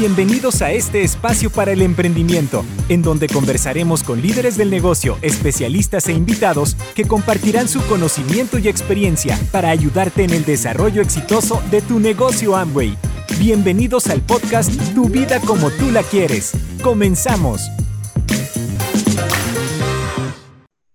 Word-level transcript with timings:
Bienvenidos 0.00 0.62
a 0.62 0.70
este 0.70 1.02
espacio 1.02 1.50
para 1.50 1.72
el 1.72 1.82
emprendimiento, 1.82 2.64
en 2.88 3.02
donde 3.02 3.28
conversaremos 3.28 4.02
con 4.02 4.22
líderes 4.22 4.56
del 4.56 4.70
negocio, 4.70 5.18
especialistas 5.20 6.08
e 6.08 6.14
invitados 6.14 6.74
que 6.96 7.06
compartirán 7.06 7.68
su 7.68 7.86
conocimiento 7.86 8.56
y 8.56 8.66
experiencia 8.68 9.36
para 9.52 9.68
ayudarte 9.68 10.24
en 10.24 10.30
el 10.30 10.46
desarrollo 10.46 11.02
exitoso 11.02 11.60
de 11.70 11.82
tu 11.82 12.00
negocio 12.00 12.56
Amway. 12.56 12.96
Bienvenidos 13.38 14.06
al 14.06 14.22
podcast 14.22 14.72
Tu 14.94 15.06
vida 15.10 15.38
como 15.46 15.68
tú 15.70 15.90
la 15.90 16.02
quieres. 16.02 16.52
Comenzamos. 16.82 17.68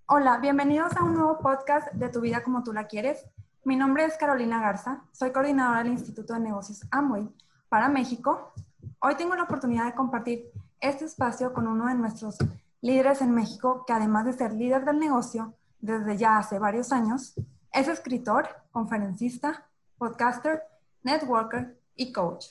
Hola, 0.07 0.39
bienvenidos 0.39 0.97
a 0.97 1.03
un 1.03 1.13
nuevo 1.13 1.37
podcast 1.37 1.93
de 1.93 2.09
Tu 2.09 2.21
vida 2.21 2.41
como 2.41 2.63
tú 2.63 2.73
la 2.73 2.87
quieres. 2.87 3.23
Mi 3.65 3.75
nombre 3.75 4.05
es 4.05 4.17
Carolina 4.17 4.59
Garza, 4.61 5.03
soy 5.11 5.29
coordinadora 5.29 5.83
del 5.83 5.91
Instituto 5.91 6.33
de 6.33 6.39
Negocios 6.39 6.81
Amway 6.89 7.29
para 7.69 7.87
México 7.87 8.53
Hoy 8.99 9.15
tengo 9.15 9.35
la 9.35 9.43
oportunidad 9.43 9.85
de 9.85 9.95
compartir 9.95 10.51
este 10.79 11.05
espacio 11.05 11.53
con 11.53 11.67
uno 11.67 11.87
de 11.87 11.95
nuestros 11.95 12.37
líderes 12.81 13.21
en 13.21 13.31
México, 13.31 13.83
que 13.85 13.93
además 13.93 14.25
de 14.25 14.33
ser 14.33 14.53
líder 14.53 14.85
del 14.85 14.99
negocio 14.99 15.53
desde 15.79 16.17
ya 16.17 16.37
hace 16.37 16.59
varios 16.59 16.91
años, 16.91 17.35
es 17.71 17.87
escritor, 17.87 18.47
conferencista, 18.71 19.67
podcaster, 19.97 20.63
networker 21.03 21.79
y 21.95 22.11
coach. 22.11 22.47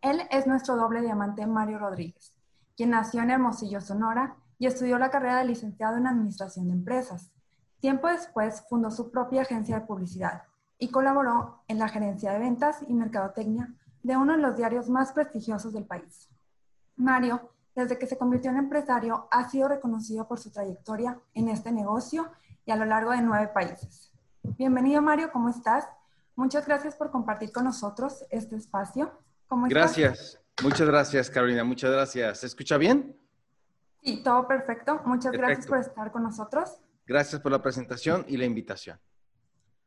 Él 0.00 0.22
es 0.30 0.46
nuestro 0.46 0.76
doble 0.76 1.02
diamante 1.02 1.46
Mario 1.46 1.78
Rodríguez, 1.78 2.34
quien 2.76 2.90
nació 2.90 3.22
en 3.22 3.30
Hermosillo, 3.30 3.80
Sonora, 3.80 4.36
y 4.58 4.66
estudió 4.66 4.98
la 4.98 5.10
carrera 5.10 5.38
de 5.38 5.44
licenciado 5.44 5.96
en 5.96 6.06
Administración 6.06 6.66
de 6.66 6.74
Empresas. 6.74 7.30
Tiempo 7.80 8.08
después 8.08 8.64
fundó 8.68 8.90
su 8.90 9.10
propia 9.10 9.42
agencia 9.42 9.78
de 9.78 9.86
publicidad 9.86 10.42
y 10.78 10.90
colaboró 10.90 11.62
en 11.68 11.78
la 11.78 11.88
gerencia 11.88 12.32
de 12.32 12.38
ventas 12.40 12.78
y 12.86 12.92
mercadotecnia 12.92 13.74
de 14.02 14.16
uno 14.16 14.32
de 14.32 14.38
los 14.38 14.56
diarios 14.56 14.88
más 14.88 15.12
prestigiosos 15.12 15.72
del 15.72 15.84
país. 15.84 16.28
Mario, 16.96 17.52
desde 17.74 17.98
que 17.98 18.06
se 18.06 18.18
convirtió 18.18 18.50
en 18.50 18.56
empresario, 18.56 19.28
ha 19.30 19.48
sido 19.48 19.68
reconocido 19.68 20.26
por 20.26 20.38
su 20.38 20.50
trayectoria 20.50 21.18
en 21.34 21.48
este 21.48 21.70
negocio 21.70 22.30
y 22.64 22.70
a 22.70 22.76
lo 22.76 22.84
largo 22.84 23.12
de 23.12 23.22
nueve 23.22 23.48
países. 23.48 24.12
Bienvenido 24.42 25.00
Mario, 25.00 25.30
¿cómo 25.32 25.48
estás? 25.48 25.86
Muchas 26.34 26.66
gracias 26.66 26.96
por 26.96 27.10
compartir 27.10 27.52
con 27.52 27.64
nosotros 27.64 28.24
este 28.30 28.56
espacio. 28.56 29.12
¿Cómo 29.46 29.66
gracias, 29.68 30.40
muchas 30.62 30.86
gracias 30.86 31.30
Carolina, 31.30 31.64
muchas 31.64 31.90
gracias. 31.90 32.40
¿Se 32.40 32.46
escucha 32.46 32.76
bien? 32.78 33.16
Sí, 34.02 34.22
todo 34.22 34.46
perfecto. 34.46 35.00
Muchas 35.04 35.32
gracias 35.32 35.66
por 35.66 35.78
estar 35.78 36.12
con 36.12 36.22
nosotros. 36.22 36.80
Gracias 37.06 37.40
por 37.40 37.52
la 37.52 37.62
presentación 37.62 38.24
y 38.28 38.36
la 38.36 38.44
invitación. 38.44 38.98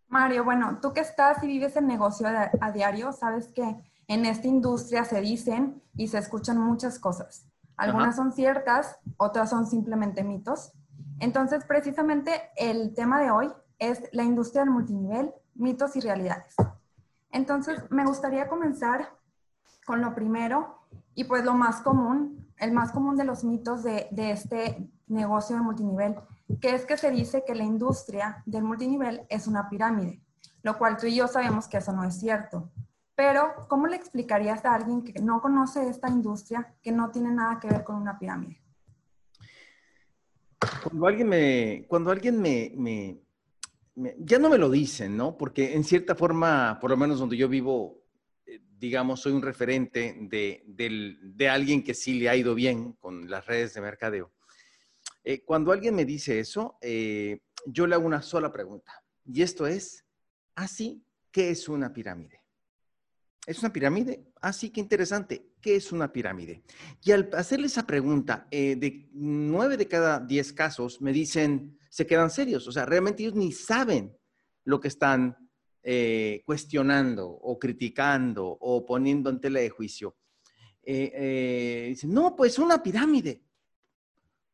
Mario, 0.07 0.43
bueno, 0.43 0.79
tú 0.81 0.91
que 0.91 0.99
estás 0.99 1.41
y 1.43 1.47
vives 1.47 1.75
el 1.77 1.87
negocio 1.87 2.27
a 2.27 2.71
diario, 2.71 3.13
sabes 3.13 3.47
que 3.53 3.81
en 4.11 4.25
esta 4.25 4.47
industria 4.47 5.05
se 5.05 5.21
dicen 5.21 5.81
y 5.95 6.09
se 6.09 6.17
escuchan 6.17 6.57
muchas 6.57 6.99
cosas. 6.99 7.47
Algunas 7.77 8.17
son 8.17 8.33
ciertas, 8.33 8.97
otras 9.15 9.49
son 9.49 9.65
simplemente 9.65 10.21
mitos. 10.25 10.73
Entonces, 11.21 11.63
precisamente 11.63 12.51
el 12.57 12.93
tema 12.93 13.21
de 13.21 13.31
hoy 13.31 13.49
es 13.79 14.09
la 14.11 14.23
industria 14.23 14.63
del 14.63 14.71
multinivel, 14.71 15.33
mitos 15.55 15.95
y 15.95 16.01
realidades. 16.01 16.55
Entonces, 17.31 17.89
me 17.89 18.03
gustaría 18.03 18.49
comenzar 18.49 19.13
con 19.85 20.01
lo 20.01 20.13
primero 20.13 20.79
y 21.15 21.23
pues 21.23 21.45
lo 21.45 21.53
más 21.53 21.79
común, 21.79 22.51
el 22.57 22.73
más 22.73 22.91
común 22.91 23.15
de 23.15 23.23
los 23.23 23.45
mitos 23.45 23.81
de, 23.81 24.09
de 24.11 24.31
este 24.31 24.91
negocio 25.07 25.55
de 25.55 25.61
multinivel, 25.61 26.17
que 26.59 26.75
es 26.75 26.85
que 26.85 26.97
se 26.97 27.11
dice 27.11 27.45
que 27.47 27.55
la 27.55 27.63
industria 27.63 28.43
del 28.45 28.63
multinivel 28.63 29.25
es 29.29 29.47
una 29.47 29.69
pirámide, 29.69 30.21
lo 30.63 30.77
cual 30.77 30.97
tú 30.97 31.07
y 31.07 31.15
yo 31.15 31.29
sabemos 31.29 31.69
que 31.69 31.77
eso 31.77 31.93
no 31.93 32.03
es 32.03 32.19
cierto. 32.19 32.69
Pero, 33.23 33.53
¿cómo 33.67 33.85
le 33.85 33.97
explicarías 33.97 34.65
a 34.65 34.73
alguien 34.73 35.03
que 35.03 35.21
no 35.21 35.41
conoce 35.41 35.87
esta 35.87 36.09
industria, 36.09 36.73
que 36.81 36.91
no 36.91 37.11
tiene 37.11 37.31
nada 37.31 37.59
que 37.59 37.67
ver 37.67 37.83
con 37.83 37.97
una 37.97 38.17
pirámide? 38.17 38.59
Cuando 40.81 41.05
alguien 41.05 41.29
me, 41.29 41.85
cuando 41.87 42.09
alguien 42.09 42.41
me, 42.41 43.21
ya 44.17 44.39
no 44.39 44.49
me 44.49 44.57
lo 44.57 44.71
dicen, 44.71 45.15
¿no? 45.15 45.37
Porque 45.37 45.75
en 45.75 45.83
cierta 45.83 46.15
forma, 46.15 46.79
por 46.81 46.89
lo 46.89 46.97
menos 46.97 47.19
donde 47.19 47.37
yo 47.37 47.47
vivo, 47.47 48.01
eh, 48.47 48.59
digamos, 48.79 49.19
soy 49.19 49.33
un 49.33 49.43
referente 49.43 50.17
de, 50.19 51.47
alguien 51.47 51.83
que 51.83 51.93
sí 51.93 52.15
le 52.15 52.27
ha 52.27 52.35
ido 52.35 52.55
bien 52.55 52.93
con 52.93 53.29
las 53.29 53.45
redes 53.45 53.75
de 53.75 53.81
mercadeo. 53.81 54.31
Eh, 55.23 55.43
cuando 55.45 55.71
alguien 55.71 55.93
me 55.93 56.05
dice 56.05 56.39
eso, 56.39 56.79
eh, 56.81 57.41
yo 57.67 57.85
le 57.85 57.93
hago 57.93 58.07
una 58.07 58.23
sola 58.23 58.51
pregunta. 58.51 58.91
Y 59.23 59.43
esto 59.43 59.67
es, 59.67 60.07
¿así 60.55 61.03
¿ah, 61.05 61.09
qué 61.31 61.51
es 61.51 61.69
una 61.69 61.93
pirámide? 61.93 62.40
¿Es 63.45 63.59
una 63.59 63.73
pirámide? 63.73 64.27
Ah, 64.39 64.53
sí, 64.53 64.69
qué 64.69 64.79
interesante. 64.79 65.53
¿Qué 65.59 65.75
es 65.75 65.91
una 65.91 66.11
pirámide? 66.13 66.63
Y 67.03 67.11
al 67.11 67.29
hacerle 67.33 67.67
esa 67.67 67.87
pregunta, 67.87 68.47
eh, 68.51 68.75
de 68.75 69.09
nueve 69.13 69.77
de 69.77 69.87
cada 69.87 70.19
diez 70.19 70.53
casos 70.53 71.01
me 71.01 71.11
dicen, 71.11 71.77
se 71.89 72.05
quedan 72.05 72.29
serios. 72.29 72.67
O 72.67 72.71
sea, 72.71 72.85
realmente 72.85 73.23
ellos 73.23 73.35
ni 73.35 73.51
saben 73.51 74.15
lo 74.63 74.79
que 74.79 74.89
están 74.89 75.35
eh, 75.81 76.43
cuestionando 76.45 77.27
o 77.27 77.57
criticando 77.57 78.45
o 78.47 78.85
poniendo 78.85 79.31
en 79.31 79.41
tela 79.41 79.59
de 79.59 79.71
juicio. 79.71 80.15
Eh, 80.83 81.87
dicen, 81.89 82.13
no, 82.13 82.35
pues 82.35 82.59
una 82.59 82.81
pirámide. 82.83 83.41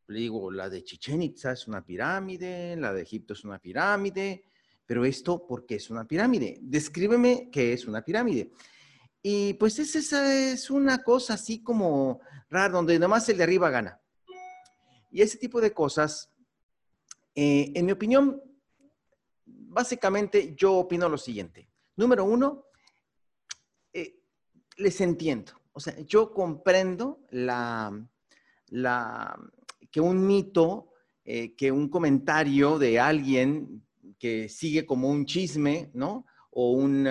Le 0.08 0.20
digo, 0.20 0.50
la 0.50 0.70
de 0.70 0.86
Chichen 0.86 1.22
Itza 1.22 1.52
es 1.52 1.68
una 1.68 1.84
pirámide, 1.84 2.78
la 2.78 2.94
de 2.94 3.02
Egipto 3.02 3.34
es 3.34 3.44
una 3.44 3.60
pirámide, 3.60 4.46
pero 4.86 5.04
esto, 5.04 5.46
¿por 5.46 5.66
qué 5.66 5.76
es 5.76 5.90
una 5.90 6.08
pirámide? 6.08 6.60
Descríbeme 6.62 7.50
qué 7.52 7.74
es 7.74 7.86
una 7.86 8.06
pirámide. 8.06 8.52
Y 9.30 9.56
pues 9.56 9.78
es, 9.78 9.94
esa 9.98 10.34
es 10.34 10.70
una 10.70 11.04
cosa 11.04 11.34
así 11.34 11.62
como 11.62 12.22
rara, 12.50 12.70
donde 12.70 12.98
nomás 12.98 13.28
el 13.28 13.36
de 13.36 13.44
arriba 13.44 13.70
gana. 13.70 14.00
Y 15.12 15.22
ese 15.22 15.38
tipo 15.38 15.60
de 15.60 15.74
cosas, 15.74 16.32
eh, 17.36 17.74
en 17.76 17.86
mi 17.86 17.92
opinión, 17.92 18.42
básicamente 19.46 20.56
yo 20.56 20.76
opino 20.76 21.10
lo 21.10 21.18
siguiente. 21.18 21.68
Número 21.98 22.24
uno, 22.24 22.68
eh, 23.92 24.18
les 24.78 25.02
entiendo. 25.02 25.52
O 25.74 25.82
sea, 25.82 26.00
yo 26.06 26.32
comprendo 26.32 27.20
la, 27.32 27.92
la, 28.68 29.38
que 29.92 30.00
un 30.00 30.26
mito, 30.26 30.94
eh, 31.26 31.54
que 31.54 31.70
un 31.70 31.90
comentario 31.90 32.80
de 32.80 32.98
alguien 32.98 33.86
que 34.18 34.48
sigue 34.48 34.86
como 34.86 35.10
un 35.10 35.26
chisme, 35.26 35.92
¿no? 35.94 36.26
O 36.50 36.72
un 36.72 37.04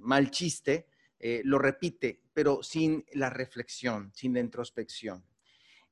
mal 0.00 0.30
chiste, 0.30 0.87
eh, 1.20 1.42
lo 1.44 1.58
repite, 1.58 2.22
pero 2.32 2.62
sin 2.62 3.04
la 3.14 3.30
reflexión, 3.30 4.12
sin 4.14 4.34
la 4.34 4.40
introspección. 4.40 5.24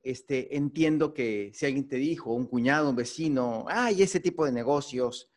Este, 0.03 0.57
entiendo 0.57 1.13
que 1.13 1.51
si 1.53 1.67
alguien 1.67 1.89
te 1.89 1.97
dijo, 1.97 2.33
un 2.33 2.47
cuñado, 2.47 2.91
un 2.91 2.97
vecino, 2.97 3.65
ay, 3.69 4.03
ese 4.03 4.21
tipo 4.21 4.45
de 4.45 4.53
negocios, 4.53 5.29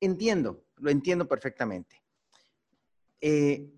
entiendo, 0.00 0.64
lo 0.78 0.90
entiendo 0.90 1.28
perfectamente. 1.28 2.02
Eh, 3.20 3.70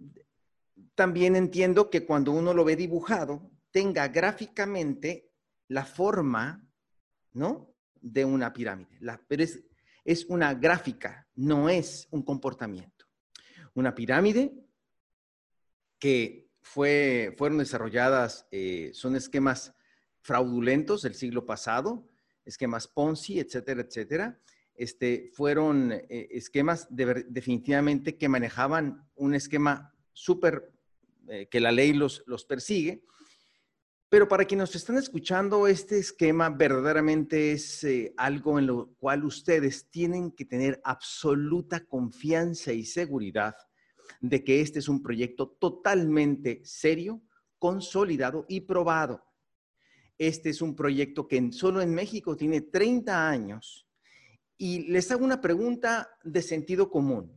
también 0.95 1.37
entiendo 1.37 1.91
que 1.91 2.07
cuando 2.07 2.33
uno 2.33 2.55
lo 2.55 2.65
ve 2.65 2.77
dibujado, 2.77 3.51
tenga 3.71 4.09
gráficamente 4.09 5.31
la 5.69 5.85
forma, 5.85 6.67
¿no? 7.35 7.75
De 8.01 8.25
una 8.25 8.53
pirámide. 8.55 8.99
pero 9.29 9.43
es, 9.43 9.63
es 10.05 10.25
una 10.25 10.55
gráfica, 10.55 11.29
no 11.35 11.69
es 11.69 12.09
un 12.11 12.23
comportamiento. 12.23 13.05
Una 13.75 13.95
pirámide 13.95 14.53
que 15.99 16.49
fue, 16.61 17.35
fueron 17.37 17.59
desarrolladas, 17.59 18.47
eh, 18.51 18.91
son 18.95 19.17
esquemas 19.17 19.75
fraudulentos 20.21 21.03
del 21.03 21.15
siglo 21.15 21.47
pasado, 21.47 22.09
esquemas 22.45 22.87
Ponzi, 22.87 23.41
etcétera, 23.41 23.83
etcétera. 23.83 24.41
Este, 24.75 25.31
fueron 25.35 25.93
eh, 25.93 26.29
esquemas 26.31 26.87
definitivamente 26.91 28.17
que 28.17 28.29
manejaban 28.29 29.09
un 29.17 29.35
esquema 29.35 29.93
súper 30.13 30.73
eh, 31.29 31.49
que 31.51 31.61
la 31.61 31.73
ley 31.73 31.93
los, 31.93 32.23
los 32.27 32.45
persigue. 32.45 33.05
Pero 34.09 34.29
para 34.29 34.45
quienes 34.45 34.69
nos 34.69 34.77
están 34.77 34.97
escuchando, 34.97 35.67
este 35.67 35.99
esquema 35.99 36.49
verdaderamente 36.49 37.53
es 37.53 37.87
algo 38.17 38.59
en 38.59 38.67
lo 38.67 38.95
cual 38.95 39.25
ustedes 39.25 39.91
tienen 39.91 40.31
que 40.31 40.47
tener 40.47 40.81
absoluta 40.83 41.85
confianza 41.85 42.73
y 42.73 42.85
seguridad 42.85 43.55
de 44.21 44.45
que 44.45 44.61
este 44.61 44.79
es 44.79 44.89
un 44.89 45.03
proyecto 45.03 45.49
totalmente 45.59 46.61
serio, 46.65 47.23
consolidado 47.59 48.47
y 48.49 48.61
probado. 48.61 49.25
Este 50.17 50.51
es 50.51 50.63
un 50.63 50.75
proyecto 50.75 51.29
que 51.29 51.53
solo 51.53 51.81
en 51.81 51.95
México 51.95 52.37
tiene 52.37 52.63
30 52.63 53.29
años 53.29 53.87
y 54.57 54.91
les 54.91 55.11
hago 55.11 55.25
una 55.25 55.41
pregunta 55.41 56.11
de 56.25 56.43
sentido 56.43 56.91
común 56.91 57.33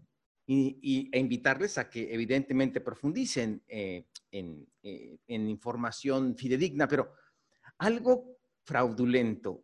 y, 0.48 1.10
e 1.12 1.20
invitarles 1.20 1.78
a 1.78 1.90
que 1.90 2.14
evidentemente 2.14 2.82
profundicen 2.82 3.64
eh, 3.68 4.08
en, 4.32 4.68
eh, 4.82 5.20
en 5.28 5.48
información 5.48 6.36
fidedigna, 6.36 6.88
pero 6.88 7.14
algo 7.78 8.38
fraudulento 8.64 9.64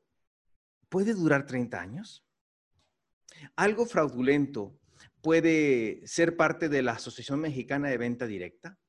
puede 0.90 1.14
durar 1.14 1.46
30 1.46 1.82
años. 1.82 2.24
Algo 3.56 3.86
fraudulento 3.86 4.80
puede 5.28 6.08
ser 6.08 6.38
parte 6.38 6.70
de 6.70 6.82
la 6.82 6.94
Asociación 6.94 7.42
Mexicana 7.42 7.90
de 7.90 7.98
Venta 7.98 8.26
Directa? 8.26 8.80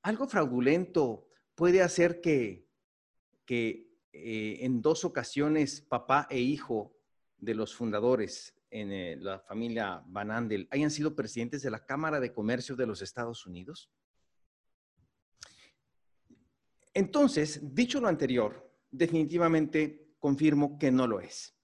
¿Algo 0.00 0.26
fraudulento 0.26 1.28
puede 1.54 1.82
hacer 1.82 2.22
que, 2.22 2.66
que 3.44 3.86
eh, 4.14 4.60
en 4.60 4.80
dos 4.80 5.04
ocasiones 5.04 5.82
papá 5.82 6.26
e 6.30 6.40
hijo 6.40 6.96
de 7.36 7.54
los 7.54 7.74
fundadores 7.74 8.56
en 8.70 8.90
eh, 8.90 9.16
la 9.16 9.38
familia 9.40 10.02
Van 10.06 10.30
Andel 10.30 10.68
hayan 10.70 10.90
sido 10.90 11.14
presidentes 11.14 11.60
de 11.60 11.70
la 11.70 11.84
Cámara 11.84 12.18
de 12.18 12.32
Comercio 12.32 12.74
de 12.74 12.86
los 12.86 13.02
Estados 13.02 13.44
Unidos? 13.44 13.92
Entonces, 16.94 17.74
dicho 17.74 18.00
lo 18.00 18.08
anterior, 18.08 18.72
definitivamente 18.90 20.14
confirmo 20.18 20.78
que 20.78 20.90
no 20.90 21.06
lo 21.06 21.20
es. 21.20 21.54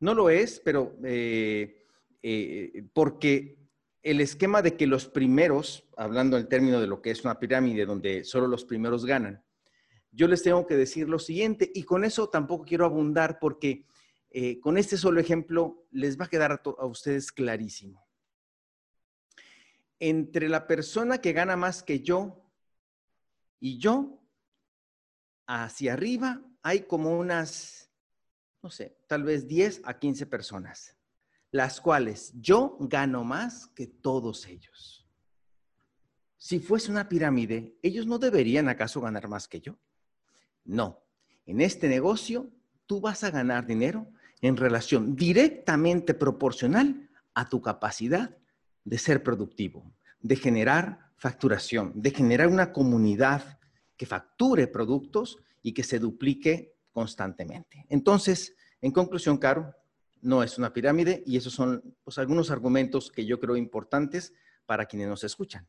No 0.00 0.12
lo 0.12 0.28
es, 0.28 0.60
pero 0.60 0.98
eh, 1.02 1.81
eh, 2.22 2.84
porque 2.92 3.58
el 4.02 4.20
esquema 4.20 4.62
de 4.62 4.76
que 4.76 4.86
los 4.86 5.06
primeros, 5.06 5.88
hablando 5.96 6.36
en 6.36 6.48
término 6.48 6.80
de 6.80 6.86
lo 6.86 7.00
que 7.00 7.10
es 7.10 7.24
una 7.24 7.38
pirámide 7.38 7.86
donde 7.86 8.24
solo 8.24 8.48
los 8.48 8.64
primeros 8.64 9.04
ganan, 9.06 9.44
yo 10.10 10.28
les 10.28 10.42
tengo 10.42 10.66
que 10.66 10.76
decir 10.76 11.08
lo 11.08 11.18
siguiente, 11.18 11.70
y 11.74 11.84
con 11.84 12.04
eso 12.04 12.28
tampoco 12.28 12.64
quiero 12.64 12.84
abundar 12.84 13.38
porque 13.38 13.86
eh, 14.30 14.60
con 14.60 14.76
este 14.76 14.96
solo 14.96 15.20
ejemplo 15.20 15.86
les 15.90 16.18
va 16.18 16.26
a 16.26 16.28
quedar 16.28 16.62
a, 16.78 16.86
ustedes 16.86 17.32
clarísimo. 17.32 18.06
Entre 19.98 20.48
la 20.48 20.66
persona 20.66 21.18
que 21.18 21.32
gana 21.32 21.56
más 21.56 21.82
que 21.82 22.00
yo 22.00 22.44
y 23.60 23.78
yo, 23.78 24.20
hacia 25.46 25.92
arriba 25.92 26.42
hay 26.62 26.82
como 26.82 27.18
unas, 27.18 27.90
no 28.62 28.70
sé, 28.70 28.96
tal 29.06 29.22
vez 29.22 29.46
10 29.46 29.82
a 29.84 29.98
15 29.98 30.26
personas, 30.26 30.96
las 31.52 31.80
cuales 31.80 32.32
yo 32.40 32.76
gano 32.80 33.24
más 33.24 33.68
que 33.68 33.86
todos 33.86 34.46
ellos. 34.48 35.06
Si 36.38 36.58
fuese 36.58 36.90
una 36.90 37.08
pirámide, 37.08 37.76
¿ellos 37.82 38.06
no 38.06 38.18
deberían 38.18 38.68
acaso 38.68 39.00
ganar 39.00 39.28
más 39.28 39.46
que 39.46 39.60
yo? 39.60 39.78
No. 40.64 41.04
En 41.46 41.60
este 41.60 41.88
negocio, 41.88 42.50
tú 42.86 43.00
vas 43.00 43.22
a 43.22 43.30
ganar 43.30 43.66
dinero 43.66 44.10
en 44.40 44.56
relación 44.56 45.14
directamente 45.14 46.14
proporcional 46.14 47.10
a 47.34 47.48
tu 47.48 47.60
capacidad 47.60 48.36
de 48.84 48.98
ser 48.98 49.22
productivo, 49.22 49.94
de 50.20 50.36
generar 50.36 51.12
facturación, 51.16 51.92
de 51.94 52.10
generar 52.10 52.48
una 52.48 52.72
comunidad 52.72 53.60
que 53.96 54.06
facture 54.06 54.66
productos 54.66 55.38
y 55.62 55.72
que 55.74 55.84
se 55.84 55.98
duplique 55.98 56.74
constantemente. 56.92 57.86
Entonces, 57.88 58.56
en 58.80 58.90
conclusión, 58.90 59.36
Caro, 59.36 59.74
no 60.22 60.42
es 60.42 60.56
una 60.56 60.72
pirámide 60.72 61.22
y 61.26 61.36
esos 61.36 61.52
son 61.52 61.82
pues, 62.04 62.16
algunos 62.18 62.50
argumentos 62.50 63.10
que 63.10 63.26
yo 63.26 63.38
creo 63.38 63.56
importantes 63.56 64.32
para 64.64 64.86
quienes 64.86 65.08
nos 65.08 65.24
escuchan. 65.24 65.68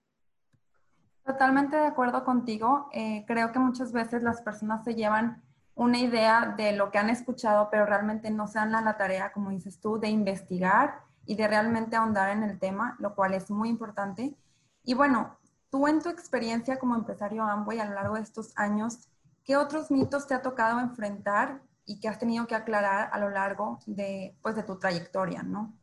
Totalmente 1.25 1.75
de 1.75 1.87
acuerdo 1.87 2.23
contigo. 2.23 2.89
Eh, 2.93 3.25
creo 3.27 3.51
que 3.51 3.59
muchas 3.59 3.91
veces 3.91 4.23
las 4.23 4.41
personas 4.41 4.83
se 4.83 4.95
llevan 4.95 5.41
una 5.75 5.97
idea 5.97 6.53
de 6.55 6.73
lo 6.73 6.91
que 6.91 6.99
han 6.99 7.09
escuchado, 7.09 7.69
pero 7.71 7.85
realmente 7.85 8.29
no 8.29 8.47
se 8.47 8.59
dan 8.59 8.71
la 8.71 8.97
tarea, 8.97 9.31
como 9.31 9.49
dices 9.49 9.79
tú, 9.79 9.99
de 9.99 10.09
investigar 10.09 11.01
y 11.25 11.35
de 11.35 11.47
realmente 11.47 11.95
ahondar 11.95 12.29
en 12.29 12.43
el 12.43 12.59
tema, 12.59 12.95
lo 12.99 13.15
cual 13.15 13.33
es 13.33 13.49
muy 13.49 13.69
importante. 13.69 14.35
Y 14.83 14.93
bueno, 14.93 15.37
tú 15.71 15.87
en 15.87 16.01
tu 16.01 16.09
experiencia 16.09 16.77
como 16.77 16.95
empresario 16.95 17.43
Amway 17.43 17.79
a 17.79 17.85
lo 17.85 17.95
largo 17.95 18.15
de 18.15 18.21
estos 18.21 18.51
años, 18.55 19.09
¿qué 19.43 19.57
otros 19.57 19.89
mitos 19.89 20.27
te 20.27 20.35
ha 20.35 20.41
tocado 20.41 20.79
enfrentar 20.79 21.61
y 21.85 21.99
que 21.99 22.07
has 22.07 22.19
tenido 22.19 22.47
que 22.47 22.55
aclarar 22.55 23.09
a 23.11 23.19
lo 23.19 23.29
largo 23.29 23.79
de, 23.85 24.35
pues, 24.41 24.55
de 24.55 24.63
tu 24.63 24.77
trayectoria, 24.79 25.43
no? 25.43 25.77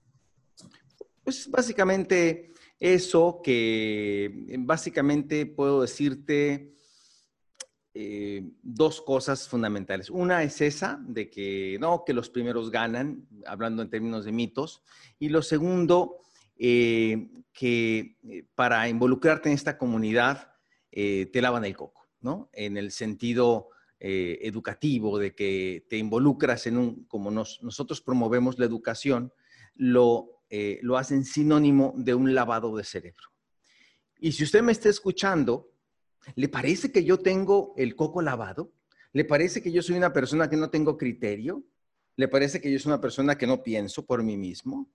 Pues 1.23 1.51
básicamente 1.51 2.53
eso 2.79 3.41
que 3.45 4.57
básicamente 4.61 5.45
puedo 5.47 5.83
decirte 5.83 6.75
eh, 7.93 8.49
dos 8.63 9.03
cosas 9.03 9.49
fundamentales. 9.49 10.11
Una 10.11 10.43
es 10.43 10.61
esa, 10.61 10.99
de 11.03 11.29
que 11.29 11.77
no, 11.81 12.05
que 12.07 12.15
los 12.15 12.31
primeros 12.31 12.71
ganan, 12.71 13.27
hablando 13.47 13.83
en 13.83 13.91
términos 13.91 14.25
de 14.25 14.33
mitos. 14.33 14.83
Y 15.19 15.29
lo 15.29 15.43
segundo, 15.43 16.19
eh, 16.57 17.29
que 17.53 18.17
eh, 18.29 18.45
para 18.55 18.89
involucrarte 18.89 19.49
en 19.49 19.55
esta 19.55 19.77
comunidad 19.77 20.49
te 20.93 21.41
lavan 21.41 21.65
el 21.65 21.77
coco, 21.77 22.09
¿no? 22.21 22.51
En 22.53 22.77
el 22.77 22.91
sentido 22.91 23.69
educativo, 24.01 25.19
de 25.19 25.35
que 25.35 25.87
te 25.89 25.99
involucras 25.99 26.67
en 26.67 26.79
un, 26.79 27.05
como 27.05 27.31
nosotros 27.31 28.01
promovemos 28.01 28.59
la 28.59 28.65
educación, 28.65 29.33
lo, 29.75 30.43
lo 30.83 30.97
hacen 30.97 31.25
sinónimo 31.25 31.95
de 31.97 32.15
un 32.15 32.35
lavado 32.35 32.75
de 32.77 32.85
cerebro. 32.85 33.29
Y 34.19 34.33
si 34.33 34.45
usted 34.45 34.63
me 34.63 34.73
está 34.73 34.89
escuchando, 34.89 35.71
¿Le 36.35 36.49
parece 36.49 36.93
que 36.93 37.05
yo 37.05 37.19
tengo 37.19 37.75
el 37.77 37.97
coco 37.97 38.23
lavado? 38.23 38.73
¿Le 39.13 39.25
parece 39.25 39.63
que 39.63 39.73
yo 39.73 39.83
soy 39.83 39.97
una 39.97 40.13
persona 40.13 40.49
que 40.49 40.57
no 40.57 40.71
tengo 40.71 40.97
criterio? 40.97 41.65
¿Le 42.17 42.29
parece 42.29 42.61
que 42.61 42.71
yo 42.71 42.79
soy 42.79 42.91
una 42.91 43.01
persona 43.01 43.37
que 43.37 43.47
no 43.47 43.63
pienso 43.63 44.05
por 44.05 44.23
mí 44.23 44.37
mismo? 44.37 44.91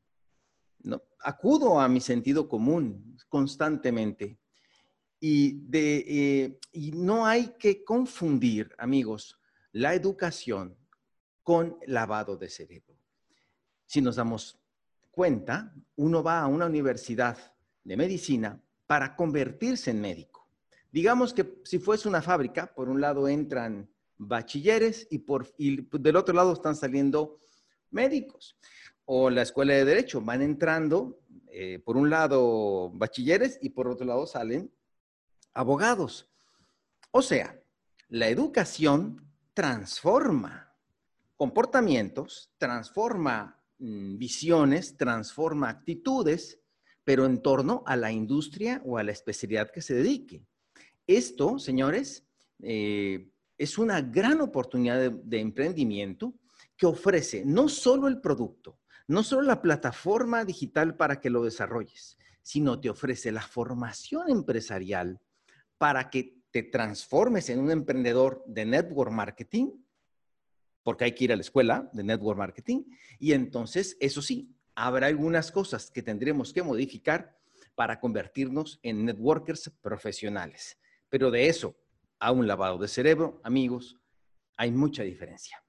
No, 0.79 1.01
acudo 1.19 1.79
a 1.79 1.89
mi 1.89 1.99
sentido 1.99 2.47
común 2.47 3.17
constantemente. 3.27 4.37
Y, 5.19 5.61
de, 5.67 6.05
eh, 6.07 6.59
y 6.71 6.91
no 6.91 7.25
hay 7.25 7.55
que 7.57 7.83
confundir, 7.83 8.73
amigos, 8.77 9.39
la 9.71 9.93
educación 9.93 10.77
con 11.43 11.77
lavado 11.87 12.37
de 12.37 12.49
cerebro. 12.49 12.95
Si 13.85 14.01
nos 14.01 14.15
damos 14.15 14.59
cuenta, 15.11 15.73
uno 15.95 16.21
va 16.21 16.41
a 16.41 16.47
una 16.47 16.65
universidad 16.65 17.37
de 17.83 17.97
medicina 17.97 18.61
para 18.87 19.15
convertirse 19.15 19.91
en 19.91 20.01
médico 20.01 20.35
Digamos 20.95 21.33
que 21.33 21.59
si 21.65 21.77
fuese 21.77 22.07
una 22.07 22.21
fábrica, 22.21 22.73
por 22.73 22.87
un 22.87 23.01
lado 23.01 23.27
entran 23.27 23.89
bachilleres 24.17 25.09
y, 25.11 25.17
por, 25.17 25.53
del 25.57 26.15
otro 26.15 26.33
lado 26.33 26.53
están 26.53 26.73
saliendo 26.73 27.37
médicos. 27.91 28.57
O 29.03 29.29
la 29.29 29.41
escuela 29.41 29.73
de 29.73 29.83
derecho, 29.83 30.21
van 30.21 30.41
entrando, 30.41 31.19
eh, 31.49 31.79
por 31.83 31.97
un 31.97 32.09
lado 32.09 32.91
bachilleres 32.93 33.59
y 33.61 33.71
por 33.71 33.89
otro 33.89 34.05
lado 34.05 34.25
salen 34.25 34.71
abogados. 35.55 36.29
O 37.09 37.23
sea, 37.23 37.59
la 38.09 38.27
educación 38.27 39.25
transforma 39.55 40.75
comportamientos, 41.35 42.51
transforma 42.57 43.59
mm, 43.79 44.17
visiones, 44.17 44.97
transforma 44.97 45.69
actitudes, 45.69 46.59
pero 47.03 47.25
en 47.25 47.41
torno 47.41 47.83
a 47.85 47.95
la 47.95 48.11
industria 48.11 48.81
o 48.85 48.97
a 48.97 49.03
la 49.03 49.11
especialidad 49.11 49.71
que 49.71 49.81
se 49.81 49.95
dedique. 49.95 50.45
Esto, 51.07 51.59
señores, 51.59 52.25
eh, 52.61 53.29
es 53.57 53.77
una 53.77 54.01
gran 54.01 54.41
oportunidad 54.41 55.11
de, 55.11 55.39
emprendimiento 55.39 56.33
que 56.75 56.85
ofrece 56.85 57.43
no 57.45 57.69
solo 57.69 58.07
el 58.07 58.19
producto, 58.19 58.79
no 59.07 59.23
solo 59.23 59.43
la 59.43 59.61
plataforma 59.61 60.43
digital 60.43 60.95
para 60.95 61.21
que 61.21 61.29
lo 61.29 61.43
desarrolles, 61.43 62.17
sino 62.41 62.79
te 62.79 62.89
ofrece 62.89 63.31
la 63.31 63.41
formación 63.41 64.29
empresarial 64.29 65.21
para 65.77 66.09
que 66.09 66.41
te 66.51 66.63
transformes 66.63 67.49
en 67.49 67.59
un 67.59 67.71
emprendedor 67.71 68.43
de 68.47 68.65
network 68.65 69.11
marketing, 69.11 69.71
porque 70.83 71.05
hay 71.05 71.15
que 71.15 71.25
ir 71.25 71.33
a 71.33 71.35
la 71.35 71.41
escuela 71.41 71.89
de 71.93 72.03
network 72.03 72.37
marketing, 72.37 72.83
y 73.19 73.33
entonces, 73.33 73.97
eso 73.99 74.21
sí, 74.21 74.55
habrá 74.75 75.07
algunas 75.07 75.51
cosas 75.51 75.89
que 75.89 76.03
tendremos 76.03 76.53
que 76.53 76.63
modificar 76.63 77.37
para 77.75 77.99
convertirnos 77.99 78.79
en 78.83 79.05
networkers 79.05 79.71
profesionales. 79.81 80.77
Pero 81.09 81.31
de 81.31 81.47
eso 81.47 81.75
a 82.19 82.31
un 82.31 82.47
lavado 82.47 82.77
de 82.77 82.87
cerebro, 82.87 83.39
amigos, 83.43 83.99
hay 84.57 84.71
mucha 84.71 85.03
diferencia. 85.03 85.61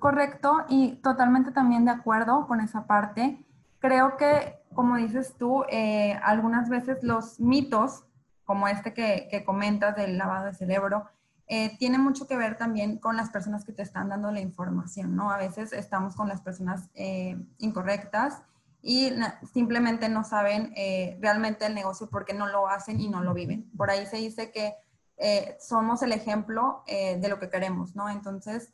Correcto 0.00 0.64
y 0.68 0.96
totalmente 0.96 1.52
también 1.52 1.84
de 1.84 1.92
acuerdo 1.92 2.46
con 2.48 2.60
esa 2.60 2.86
parte. 2.86 3.44
Creo 3.78 4.16
que, 4.16 4.57
como 4.74 4.96
dices 4.96 5.34
tú, 5.38 5.64
eh, 5.70 6.18
algunas 6.22 6.68
veces 6.68 7.02
los 7.02 7.40
mitos, 7.40 8.04
como 8.44 8.68
este 8.68 8.94
que, 8.94 9.42
comentas 9.44 9.96
del 9.96 10.18
lavado 10.18 10.46
de 10.46 10.54
cerebro, 10.54 11.08
eh, 11.46 11.76
tienen 11.78 12.02
mucho 12.02 12.26
que 12.26 12.36
ver 12.36 12.58
también 12.58 12.98
con 12.98 13.16
las 13.16 13.30
personas 13.30 13.64
que 13.64 13.72
te 13.72 13.82
están 13.82 14.08
dando 14.08 14.30
la 14.30 14.40
información, 14.40 15.16
¿no? 15.16 15.30
A 15.30 15.38
veces 15.38 15.72
estamos 15.72 16.14
con 16.14 16.28
las 16.28 16.42
personas 16.42 16.90
eh, 16.94 17.36
incorrectas 17.58 18.42
y 18.82 19.12
simplemente 19.52 20.08
no 20.08 20.24
saben 20.24 20.72
eh, 20.76 21.18
realmente 21.20 21.66
el 21.66 21.74
negocio 21.74 22.08
porque 22.10 22.32
no 22.32 22.46
lo 22.46 22.68
hacen 22.68 23.00
y 23.00 23.08
no 23.08 23.22
lo 23.22 23.34
viven. 23.34 23.70
Por 23.76 23.90
ahí 23.90 24.06
se 24.06 24.18
dice 24.18 24.50
que 24.52 24.74
eh, 25.16 25.56
somos 25.60 26.02
el 26.02 26.12
ejemplo 26.12 26.84
eh, 26.86 27.18
de 27.20 27.28
lo 27.28 27.40
que 27.40 27.50
queremos, 27.50 27.96
¿no? 27.96 28.08
Entonces, 28.08 28.72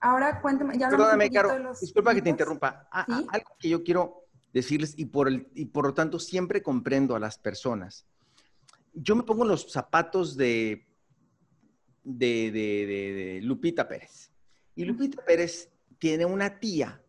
ahora 0.00 0.40
cuéntame. 0.40 0.78
Ya 0.78 0.88
Perdóname, 0.88 1.30
Caro, 1.30 1.72
disculpa 1.78 2.14
que 2.14 2.22
te 2.22 2.30
interrumpa. 2.30 2.88
Ah, 2.90 3.06
ah, 3.08 3.22
algo 3.30 3.50
que 3.58 3.68
yo 3.68 3.84
quiero 3.84 4.24
decirles 4.52 4.94
y 4.96 5.06
por, 5.06 5.28
el, 5.28 5.48
y 5.54 5.66
por 5.66 5.86
lo 5.86 5.94
tanto 5.94 6.18
siempre 6.18 6.62
comprendo 6.62 7.14
a 7.14 7.20
las 7.20 7.38
personas. 7.38 8.06
Yo 8.92 9.14
me 9.14 9.22
pongo 9.22 9.44
los 9.44 9.70
zapatos 9.70 10.36
de, 10.36 10.86
de, 12.02 12.50
de 12.50 13.40
Lupita 13.42 13.88
Pérez. 13.88 14.30
Y 14.74 14.84
Lupita 14.84 15.24
Pérez 15.24 15.70
tiene 15.98 16.24
una 16.24 16.58
tía 16.58 17.02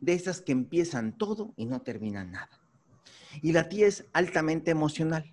de 0.00 0.14
esas 0.14 0.40
que 0.40 0.52
empiezan 0.52 1.16
todo 1.16 1.54
y 1.56 1.66
no 1.66 1.82
terminan 1.82 2.32
nada. 2.32 2.60
Y 3.42 3.52
la 3.52 3.68
tía 3.68 3.86
es 3.86 4.04
altamente 4.12 4.70
emocional. 4.70 5.32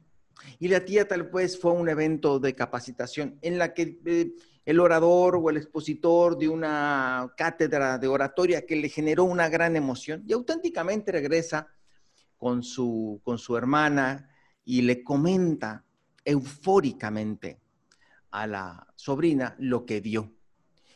Y 0.59 0.67
la 0.69 0.85
tía 0.85 1.07
tal 1.07 1.23
vez 1.23 1.59
fue 1.59 1.71
un 1.71 1.87
evento 1.89 2.39
de 2.39 2.55
capacitación 2.55 3.37
en 3.41 3.57
la 3.57 3.73
que 3.73 3.99
eh, 4.05 4.33
el 4.65 4.79
orador 4.79 5.35
o 5.35 5.49
el 5.49 5.57
expositor 5.57 6.37
de 6.37 6.47
una 6.47 7.33
cátedra 7.35 7.97
de 7.97 8.07
oratoria 8.07 8.65
que 8.65 8.75
le 8.75 8.89
generó 8.89 9.23
una 9.23 9.49
gran 9.49 9.75
emoción 9.75 10.23
y 10.27 10.33
auténticamente 10.33 11.11
regresa 11.11 11.67
con 12.37 12.63
su, 12.63 13.21
con 13.23 13.37
su 13.37 13.57
hermana 13.57 14.29
y 14.63 14.81
le 14.81 15.03
comenta 15.03 15.83
eufóricamente 16.23 17.59
a 18.29 18.47
la 18.47 18.87
sobrina 18.95 19.55
lo 19.59 19.85
que 19.85 19.99
vio 19.99 20.31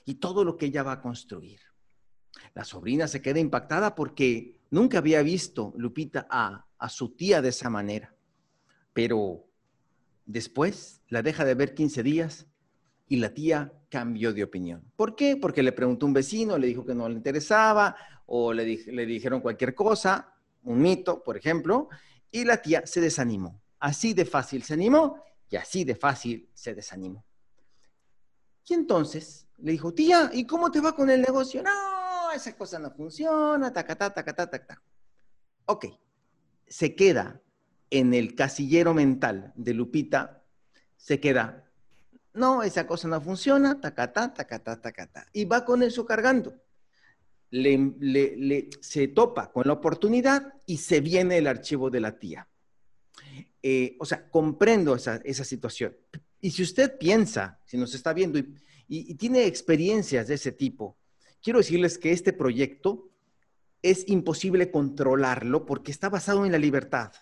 y 0.05 0.15
todo 0.15 0.43
lo 0.43 0.57
que 0.57 0.67
ella 0.67 0.83
va 0.83 0.93
a 0.93 1.01
construir. 1.01 1.59
La 2.53 2.63
sobrina 2.63 3.07
se 3.07 3.21
queda 3.21 3.39
impactada 3.39 3.95
porque 3.95 4.59
nunca 4.69 4.99
había 4.99 5.21
visto 5.23 5.73
Lupita 5.75 6.27
a, 6.29 6.65
a 6.77 6.89
su 6.89 7.09
tía 7.09 7.41
de 7.41 7.49
esa 7.49 7.69
manera, 7.69 8.13
pero 8.93 9.47
después 10.25 11.01
la 11.09 11.23
deja 11.23 11.45
de 11.45 11.55
ver 11.55 11.73
15 11.73 12.03
días 12.03 12.47
y 13.07 13.17
la 13.17 13.33
tía 13.33 13.71
cambió 13.89 14.33
de 14.33 14.43
opinión. 14.43 14.83
¿Por 14.95 15.15
qué? 15.15 15.37
Porque 15.37 15.63
le 15.63 15.71
preguntó 15.71 16.05
un 16.05 16.13
vecino, 16.13 16.57
le 16.57 16.67
dijo 16.67 16.85
que 16.85 16.95
no 16.95 17.07
le 17.07 17.15
interesaba 17.15 17.95
o 18.25 18.53
le, 18.53 18.65
le 18.65 19.05
dijeron 19.05 19.41
cualquier 19.41 19.75
cosa, 19.75 20.33
un 20.63 20.81
mito, 20.81 21.23
por 21.23 21.37
ejemplo, 21.37 21.89
y 22.31 22.43
la 22.43 22.61
tía 22.61 22.85
se 22.85 23.01
desanimó. 23.01 23.61
Así 23.79 24.13
de 24.13 24.25
fácil 24.25 24.63
se 24.63 24.73
animó 24.73 25.21
y 25.49 25.55
así 25.55 25.83
de 25.83 25.95
fácil 25.95 26.49
se 26.53 26.73
desanimó. 26.73 27.23
Y 28.67 28.73
entonces 28.73 29.47
le 29.57 29.73
dijo, 29.73 29.93
tía, 29.93 30.31
¿y 30.33 30.45
cómo 30.45 30.71
te 30.71 30.81
va 30.81 30.95
con 30.95 31.09
el 31.09 31.21
negocio? 31.21 31.61
No, 31.61 32.31
esa 32.31 32.55
cosa 32.57 32.79
no 32.79 32.91
funciona, 32.91 33.71
tacatá, 33.71 34.13
tacatá, 34.13 34.49
tacatá. 34.49 34.81
Ok, 35.65 35.85
se 36.67 36.95
queda 36.95 37.41
en 37.89 38.13
el 38.13 38.35
casillero 38.35 38.93
mental 38.93 39.53
de 39.55 39.73
Lupita, 39.73 40.43
se 40.97 41.19
queda 41.19 41.64
no, 42.35 42.63
esa 42.63 42.85
cosa 42.85 43.07
no 43.07 43.19
funciona, 43.21 43.79
tacatá, 43.79 44.33
tacatá, 44.33 44.79
tacatá. 44.79 45.25
Y 45.33 45.45
va 45.45 45.63
con 45.63 45.81
eso 45.83 46.05
cargando. 46.05 46.53
Le, 47.49 48.69
se 48.81 49.07
topa 49.07 49.51
con 49.51 49.65
la 49.67 49.73
oportunidad 49.73 50.53
y 50.65 50.77
se 50.77 50.99
viene 50.99 51.37
el 51.37 51.47
archivo 51.47 51.89
de 51.89 51.99
la 52.01 52.19
tía. 52.19 52.47
Eh, 53.63 53.95
o 53.99 54.05
sea, 54.05 54.29
comprendo 54.29 54.95
esa, 54.95 55.21
situación. 55.43 55.95
Y 56.41 56.51
si 56.51 56.63
usted 56.63 56.97
piensa, 56.97 57.59
si 57.65 57.77
nos 57.77 57.95
está 57.95 58.13
viendo 58.13 58.39
y, 58.87 59.15
tiene 59.15 59.45
experiencias 59.45 60.27
de 60.27 60.35
ese 60.35 60.51
tipo, 60.51 60.97
quiero 61.41 61.59
decirles 61.59 61.97
que 61.97 62.11
este 62.11 62.33
proyecto 62.33 63.09
es 63.81 64.07
imposible 64.09 64.69
controlarlo 64.69 65.65
porque 65.65 65.91
está 65.91 66.09
basado 66.09 66.45
en 66.45 66.51
la 66.51 66.57
libertad. 66.57 67.13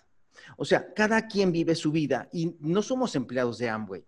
O 0.56 0.64
sea, 0.64 0.92
cada 0.92 1.28
quien 1.28 1.52
vive 1.52 1.74
su 1.74 1.92
vida 1.92 2.28
y 2.32 2.56
no 2.60 2.82
somos 2.82 3.14
empleados 3.14 3.58
de 3.58 3.70
Amway. 3.70 4.04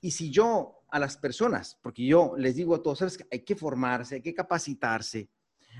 Y 0.00 0.10
si 0.10 0.30
yo 0.30 0.82
a 0.90 0.98
las 0.98 1.16
personas, 1.16 1.78
porque 1.82 2.06
yo 2.06 2.34
les 2.36 2.54
digo 2.56 2.74
a 2.74 2.82
todos, 2.82 2.98
¿sabes? 2.98 3.18
hay 3.30 3.40
que 3.40 3.56
formarse, 3.56 4.16
hay 4.16 4.20
que 4.20 4.34
capacitarse, 4.34 5.28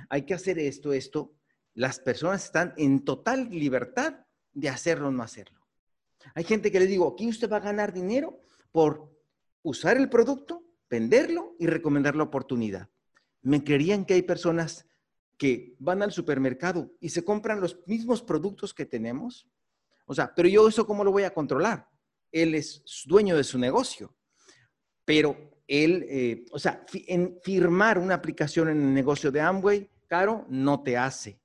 hay 0.09 0.23
que 0.23 0.35
hacer 0.35 0.59
esto, 0.59 0.93
esto, 0.93 1.33
las 1.75 1.99
personas 1.99 2.45
están 2.45 2.75
en 2.77 3.05
total 3.05 3.49
libertad 3.51 4.15
de 4.53 4.69
hacerlo 4.69 5.09
o 5.09 5.11
no 5.11 5.23
hacerlo. 5.23 5.61
Hay 6.35 6.45
gente 6.45 6.71
que 6.71 6.81
le 6.81 6.87
digo, 6.87 7.13
aquí 7.13 7.29
usted 7.29 7.51
va 7.51 7.59
a 7.59 7.61
ganar 7.61 7.93
dinero 7.93 8.41
por 8.73 9.13
usar 9.63 9.97
el 9.97 10.09
producto, 10.09 10.65
venderlo 10.89 11.55
y 11.59 11.67
recomendar 11.67 12.17
la 12.17 12.25
oportunidad. 12.25 12.89
Me 13.43 13.63
creerían 13.63 14.05
que 14.05 14.15
hay 14.15 14.23
personas 14.23 14.87
que 15.37 15.75
van 15.79 16.03
al 16.03 16.13
supermercado 16.13 16.93
y 17.01 17.11
se 17.11 17.25
compran 17.25 17.61
los 17.61 17.87
mismos 17.87 18.23
productos 18.23 18.73
que 18.73 18.87
tenemos. 18.87 19.47
O 20.07 20.15
sea, 20.15 20.33
pero 20.35 20.49
yo 20.49 20.69
eso 20.69 20.87
cómo 20.87 21.05
lo 21.05 21.13
voy 21.13 21.25
a 21.25 21.35
controlar? 21.35 21.89
Él 22.35 22.57
es 22.57 22.83
dueño 23.07 23.37
de 23.37 23.45
su 23.45 23.59
negocio, 23.59 24.13
pero 25.05 25.37
él, 25.69 26.05
eh, 26.09 26.45
o 26.53 26.59
sea, 26.59 26.85
en 26.93 27.39
firmar 27.43 27.99
una 27.99 28.15
aplicación 28.15 28.69
en 28.69 28.83
el 28.83 28.93
negocio 28.93 29.31
de 29.31 29.41
Amway, 29.41 29.89
Caro, 30.09 30.45
no 30.49 30.83
te 30.83 30.99
hace 30.99 31.41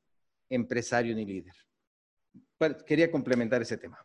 empresario 0.50 1.16
ni 1.16 1.26
líder. 1.26 1.54
quería 2.86 3.10
complementar 3.12 3.62
ese 3.62 3.78
tema. 3.78 4.04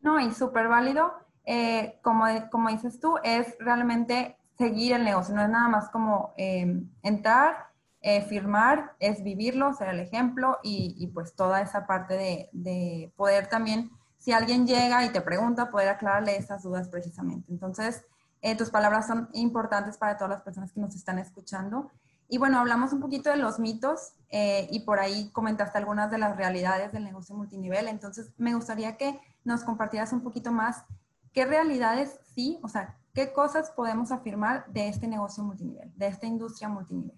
No, 0.00 0.20
y 0.20 0.32
súper 0.32 0.68
válido. 0.68 1.12
Eh, 1.44 1.98
como, 2.02 2.26
como 2.50 2.68
dices 2.68 3.00
tú, 3.00 3.16
es 3.24 3.56
realmente 3.58 4.36
seguir 4.58 4.92
el 4.92 5.04
negocio, 5.04 5.34
no 5.34 5.42
es 5.42 5.48
nada 5.48 5.68
más 5.68 5.88
como 5.88 6.34
em, 6.36 6.90
entrar, 7.02 7.68
eh, 8.02 8.20
firmar, 8.22 8.94
es 9.00 9.24
vivirlo, 9.24 9.72
ser 9.72 9.88
el 9.88 10.00
ejemplo 10.00 10.58
y, 10.62 11.06
pues 11.14 11.34
toda 11.34 11.62
esa 11.62 11.86
parte 11.86 12.14
de, 12.14 12.48
de 12.52 13.12
poder 13.16 13.48
también 13.48 13.90
si 14.18 14.32
alguien 14.32 14.66
llega 14.66 15.04
y 15.04 15.10
te 15.10 15.20
pregunta, 15.20 15.70
poder 15.70 15.88
aclararle 15.88 16.36
esas 16.36 16.62
dudas 16.62 16.88
precisamente. 16.88 17.50
Entonces, 17.50 18.04
eh, 18.42 18.56
tus 18.56 18.70
palabras 18.70 19.06
son 19.06 19.28
importantes 19.32 19.96
para 19.96 20.16
todas 20.16 20.30
las 20.30 20.42
personas 20.42 20.72
que 20.72 20.80
nos 20.80 20.94
están 20.94 21.18
escuchando. 21.18 21.90
Y 22.28 22.38
bueno, 22.38 22.58
hablamos 22.58 22.92
un 22.92 23.00
poquito 23.00 23.30
de 23.30 23.36
los 23.36 23.58
mitos 23.58 24.12
eh, 24.28 24.68
y 24.70 24.80
por 24.80 25.00
ahí 25.00 25.30
comentaste 25.30 25.78
algunas 25.78 26.10
de 26.10 26.18
las 26.18 26.36
realidades 26.36 26.92
del 26.92 27.04
negocio 27.04 27.34
multinivel. 27.34 27.88
Entonces, 27.88 28.32
me 28.36 28.54
gustaría 28.54 28.96
que 28.96 29.18
nos 29.44 29.64
compartieras 29.64 30.12
un 30.12 30.20
poquito 30.20 30.52
más 30.52 30.84
qué 31.32 31.46
realidades 31.46 32.20
sí, 32.34 32.58
o 32.62 32.68
sea, 32.68 32.98
qué 33.14 33.32
cosas 33.32 33.70
podemos 33.70 34.12
afirmar 34.12 34.66
de 34.72 34.88
este 34.88 35.06
negocio 35.06 35.42
multinivel, 35.42 35.90
de 35.96 36.06
esta 36.06 36.26
industria 36.26 36.68
multinivel. 36.68 37.16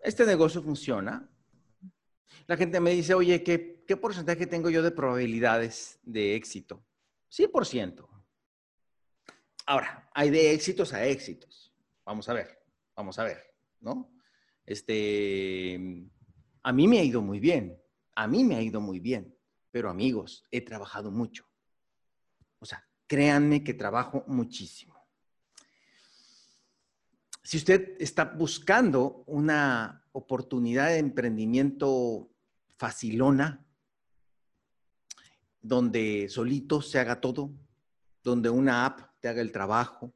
Este 0.00 0.26
negocio 0.26 0.62
funciona 0.62 1.26
la 2.46 2.56
gente 2.56 2.80
me 2.80 2.90
dice, 2.90 3.14
oye, 3.14 3.42
¿qué, 3.42 3.73
¿qué 3.86 3.96
porcentaje 3.96 4.46
tengo 4.46 4.70
yo 4.70 4.82
de 4.82 4.90
probabilidades 4.90 5.98
de 6.02 6.34
éxito? 6.34 6.84
100%. 7.30 8.08
Ahora, 9.66 10.08
hay 10.14 10.30
de 10.30 10.52
éxitos 10.52 10.92
a 10.92 11.06
éxitos. 11.06 11.74
Vamos 12.04 12.28
a 12.28 12.34
ver, 12.34 12.62
vamos 12.94 13.18
a 13.18 13.24
ver, 13.24 13.54
¿no? 13.80 14.12
Este, 14.66 15.78
a 16.62 16.72
mí 16.72 16.88
me 16.88 16.98
ha 16.98 17.04
ido 17.04 17.22
muy 17.22 17.40
bien, 17.40 17.80
a 18.14 18.26
mí 18.26 18.44
me 18.44 18.56
ha 18.56 18.62
ido 18.62 18.80
muy 18.80 19.00
bien, 19.00 19.36
pero 19.70 19.90
amigos, 19.90 20.46
he 20.50 20.60
trabajado 20.60 21.10
mucho. 21.10 21.46
O 22.58 22.66
sea, 22.66 22.86
créanme 23.06 23.64
que 23.64 23.74
trabajo 23.74 24.24
muchísimo. 24.26 24.94
Si 27.42 27.58
usted 27.58 27.96
está 27.98 28.24
buscando 28.24 29.24
una 29.26 30.06
oportunidad 30.12 30.88
de 30.88 30.98
emprendimiento 30.98 32.30
facilona, 32.76 33.66
donde 35.64 36.28
solito 36.28 36.82
se 36.82 36.98
haga 36.98 37.22
todo, 37.22 37.50
donde 38.22 38.50
una 38.50 38.84
app 38.84 39.00
te 39.18 39.28
haga 39.28 39.40
el 39.40 39.50
trabajo, 39.50 40.12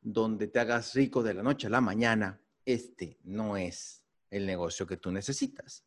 donde 0.00 0.48
te 0.48 0.58
hagas 0.58 0.94
rico 0.94 1.22
de 1.22 1.34
la 1.34 1.42
noche 1.42 1.66
a 1.66 1.70
la 1.70 1.82
mañana, 1.82 2.40
este 2.64 3.18
no 3.24 3.58
es 3.58 4.02
el 4.30 4.46
negocio 4.46 4.86
que 4.86 4.96
tú 4.96 5.12
necesitas. 5.12 5.84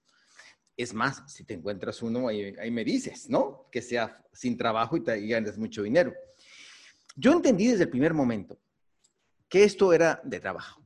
Es 0.77 0.93
más, 0.93 1.23
si 1.25 1.43
te 1.43 1.55
encuentras 1.55 2.03
uno, 2.03 2.27
ahí, 2.27 2.69
me 2.69 2.85
dices, 2.85 3.27
¿no? 3.29 3.67
Que 3.71 3.81
sea 3.81 4.23
sin 4.31 4.55
trabajo 4.55 4.95
y, 4.95 5.03
te, 5.03 5.27
ganes 5.27 5.57
mucho 5.57 5.81
dinero. 5.81 6.13
Yo 7.15 7.33
entendí 7.33 7.65
desde 7.65 7.85
el 7.85 7.89
primer 7.89 8.13
momento 8.13 8.59
que 9.49 9.63
esto 9.63 9.91
era 9.91 10.21
de 10.23 10.39
trabajo. 10.39 10.85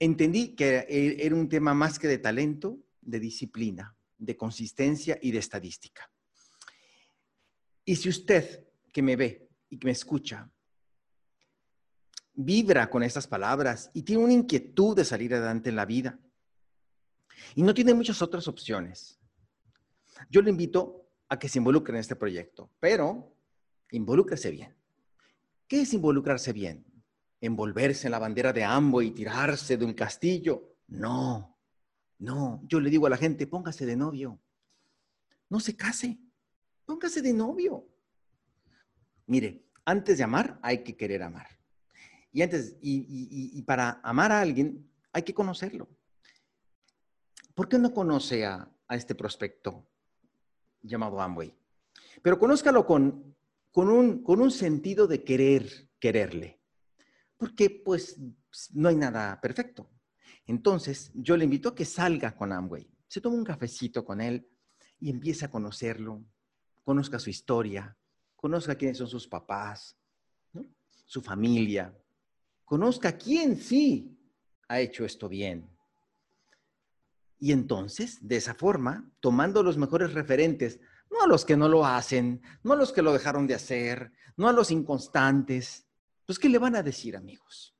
Entendí 0.00 0.56
que 0.56 0.84
era 1.20 1.36
un 1.36 1.48
tema 1.48 1.74
más 1.74 1.96
que 1.96 2.08
de 2.08 2.18
talento, 2.18 2.76
de 3.00 3.20
disciplina, 3.20 3.96
de 4.18 4.36
consistencia 4.36 5.16
y 5.22 5.30
de 5.30 5.38
estadística. 5.38 6.10
Y 7.90 7.96
si 7.96 8.08
usted 8.08 8.68
que 8.92 9.02
me 9.02 9.16
ve 9.16 9.50
y 9.68 9.76
que 9.76 9.86
me 9.86 9.90
escucha 9.90 10.48
vibra 12.34 12.88
con 12.88 13.02
estas 13.02 13.26
palabras 13.26 13.90
y 13.92 14.02
tiene 14.02 14.22
una 14.22 14.32
inquietud 14.32 14.94
de 14.94 15.04
salir 15.04 15.34
adelante 15.34 15.70
en 15.70 15.74
la 15.74 15.86
vida 15.86 16.16
y 17.56 17.64
no 17.64 17.74
tiene 17.74 17.92
muchas 17.92 18.22
otras 18.22 18.46
opciones, 18.46 19.18
yo 20.30 20.40
le 20.40 20.50
invito 20.50 21.08
a 21.28 21.36
que 21.36 21.48
se 21.48 21.58
involucre 21.58 21.92
en 21.94 21.98
este 21.98 22.14
proyecto, 22.14 22.70
pero 22.78 23.34
involúcrese 23.90 24.52
bien. 24.52 24.72
¿Qué 25.66 25.80
es 25.80 25.92
involucrarse 25.92 26.52
bien? 26.52 26.84
¿Envolverse 27.40 28.06
en 28.06 28.12
la 28.12 28.20
bandera 28.20 28.52
de 28.52 28.62
Ambo 28.62 29.02
y 29.02 29.10
tirarse 29.10 29.76
de 29.76 29.84
un 29.84 29.94
castillo? 29.94 30.76
No. 30.86 31.58
No, 32.20 32.62
yo 32.68 32.78
le 32.78 32.88
digo 32.88 33.08
a 33.08 33.10
la 33.10 33.16
gente, 33.16 33.48
póngase 33.48 33.84
de 33.84 33.96
novio. 33.96 34.38
No 35.48 35.58
se 35.58 35.74
case, 35.74 36.20
póngase 36.90 37.22
de 37.22 37.32
novio. 37.32 37.86
Mire, 39.26 39.64
antes 39.84 40.18
de 40.18 40.24
amar 40.24 40.58
hay 40.60 40.82
que 40.82 40.96
querer 40.96 41.22
amar. 41.22 41.46
Y, 42.32 42.42
antes, 42.42 42.76
y, 42.80 43.62
para 43.62 44.00
amar 44.02 44.32
a 44.32 44.40
alguien 44.40 44.90
hay 45.12 45.22
que 45.22 45.32
conocerlo. 45.32 45.88
¿Por 47.54 47.68
qué 47.68 47.78
no 47.78 47.94
conoce 47.94 48.44
a, 48.44 48.68
este 48.90 49.14
prospecto 49.14 49.86
llamado 50.82 51.20
Amway? 51.20 51.54
Pero 52.22 52.40
conózcalo 52.40 52.84
con, 52.84 53.36
con, 53.70 53.88
un, 53.88 54.24
con 54.24 54.40
un 54.40 54.50
sentido 54.50 55.06
de 55.06 55.22
querer, 55.22 55.90
quererle. 56.00 56.60
Porque 57.36 57.70
pues 57.70 58.20
no 58.72 58.88
hay 58.88 58.96
nada 58.96 59.40
perfecto. 59.40 59.88
Entonces, 60.44 61.12
yo 61.14 61.36
le 61.36 61.44
invito 61.44 61.68
a 61.68 61.74
que 61.76 61.84
salga 61.84 62.34
con 62.34 62.52
Amway, 62.52 62.90
se 63.06 63.20
tome 63.20 63.36
un 63.36 63.44
cafecito 63.44 64.04
con 64.04 64.20
él 64.20 64.48
y 64.98 65.08
empiece 65.08 65.44
a 65.44 65.50
conocerlo, 65.50 66.24
conozca 66.84 67.18
su 67.18 67.30
historia, 67.30 67.96
conozca 68.36 68.74
quiénes 68.74 68.98
son 68.98 69.08
sus 69.08 69.26
papás, 69.26 69.96
su 71.06 71.20
familia, 71.20 71.94
conozca 72.64 73.16
quién 73.16 73.56
sí 73.56 74.16
ha 74.68 74.80
hecho 74.80 75.04
esto 75.04 75.28
bien. 75.28 75.68
Y 77.38 77.52
entonces, 77.52 78.18
de 78.20 78.36
esa 78.36 78.54
forma, 78.54 79.10
tomando 79.18 79.62
los 79.62 79.76
mejores 79.76 80.12
referentes, 80.12 80.78
no 81.10 81.22
a 81.22 81.26
los 81.26 81.44
que 81.44 81.56
no 81.56 81.68
lo 81.68 81.84
hacen, 81.84 82.42
no 82.62 82.74
a 82.74 82.76
los 82.76 82.92
que 82.92 83.02
lo 83.02 83.12
dejaron 83.12 83.46
de 83.46 83.54
hacer, 83.54 84.12
no 84.36 84.48
a 84.48 84.52
los 84.52 84.70
inconstantes, 84.70 85.86
pues 86.26 86.38
¿qué 86.38 86.48
le 86.48 86.58
van 86.58 86.76
a 86.76 86.82
decir, 86.82 87.16
amigos? 87.16 87.74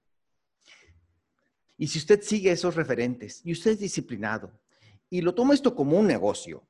Y 1.78 1.87
si 1.87 1.99
usted 1.99 2.21
sigue 2.23 2.50
esos 2.50 2.75
referentes 2.75 3.40
y 3.45 3.52
usted 3.52 3.71
es 3.71 3.78
disciplinado 3.78 4.52
y 5.09 5.21
lo 5.21 5.35
toma 5.35 5.54
esto 5.54 5.75
como 5.75 5.99
un 5.99 6.07
negocio, 6.07 6.66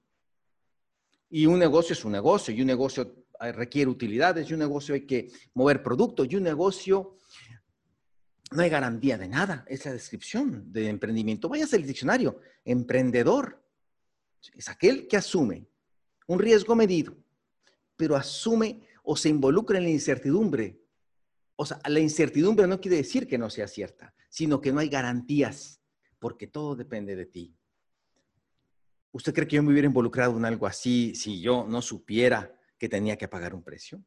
y 1.31 1.47
un 1.47 1.59
negocio 1.59 1.93
es 1.93 2.05
un 2.05 2.13
negocio, 2.13 2.53
y 2.53 2.61
un 2.61 2.67
negocio 2.67 3.25
eh, 3.41 3.53
requiere 3.53 3.89
utilidades, 3.89 4.51
y 4.51 4.53
un 4.53 4.59
negocio 4.59 4.95
hay 4.95 5.07
que 5.07 5.31
mover 5.55 5.83
producto, 5.83 6.25
y 6.25 6.35
un 6.35 6.43
negocio 6.43 7.17
no 8.51 8.63
hay 8.63 8.69
garantía 8.69 9.17
de 9.17 9.29
nada. 9.29 9.65
Es 9.69 9.85
la 9.85 9.93
descripción 9.93 10.73
de 10.73 10.89
emprendimiento. 10.89 11.49
Váyase 11.49 11.77
al 11.77 11.87
diccionario. 11.87 12.41
Emprendedor 12.65 13.63
es 14.55 14.69
aquel 14.69 15.07
que 15.07 15.17
asume 15.17 15.69
un 16.27 16.39
riesgo 16.39 16.75
medido, 16.75 17.17
pero 17.97 18.17
asume 18.17 18.81
o 19.05 19.17
se 19.17 19.29
involucra 19.29 19.79
en 19.79 19.85
la 19.85 19.91
incertidumbre. 19.91 20.81
O 21.55 21.65
sea, 21.65 21.81
la 21.89 22.01
incertidumbre 22.01 22.67
no 22.67 22.81
quiere 22.81 22.97
decir 22.97 23.29
que 23.29 23.39
no 23.39 23.51
sea 23.51 23.69
cierta, 23.69 24.15
sino 24.29 24.61
que 24.61 24.73
no 24.73 24.81
hay 24.81 24.89
garantías, 24.89 25.81
porque 26.19 26.47
todo 26.47 26.75
depende 26.75 27.15
de 27.15 27.27
ti. 27.27 27.57
¿Usted 29.13 29.35
cree 29.35 29.49
que 29.49 29.57
yo 29.57 29.63
me 29.63 29.73
hubiera 29.73 29.89
involucrado 29.89 30.37
en 30.37 30.45
algo 30.45 30.67
así 30.67 31.15
si 31.17 31.41
yo 31.41 31.67
no 31.69 31.83
supiera 31.83 32.55
que 32.79 32.89
tenía 32.89 33.17
que 33.17 33.27
pagar 33.27 33.55
un 33.55 33.65
precio? 33.65 34.05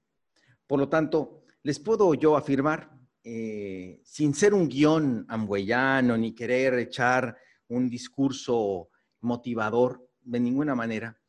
Por 0.65 0.79
lo 0.79 0.87
tanto, 0.87 1.43
les 1.61 1.77
puedo 1.79 2.13
yo 2.13 2.37
afirmar, 2.37 2.89
eh, 3.21 4.01
sin 4.05 4.33
ser 4.33 4.53
un 4.53 4.69
guion 4.69 5.25
ambuellano 5.27 6.17
ni 6.17 6.33
querer 6.33 6.75
echar 6.75 7.37
un 7.67 7.89
discurso 7.89 8.89
motivador 9.19 10.07
de 10.21 10.39
ninguna 10.39 10.73
manera, 10.73 11.19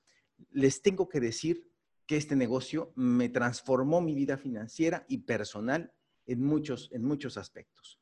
les 0.51 0.81
tengo 0.81 1.09
que 1.09 1.19
decir 1.19 1.69
que 2.07 2.17
este 2.17 2.37
negocio 2.37 2.93
me 2.95 3.29
transformó 3.29 4.01
mi 4.01 4.15
vida 4.15 4.37
financiera 4.37 5.05
y 5.09 5.19
personal 5.19 5.93
en 6.27 6.45
muchos, 6.45 6.91
en 6.93 7.03
muchos 7.03 7.37
aspectos. 7.37 7.99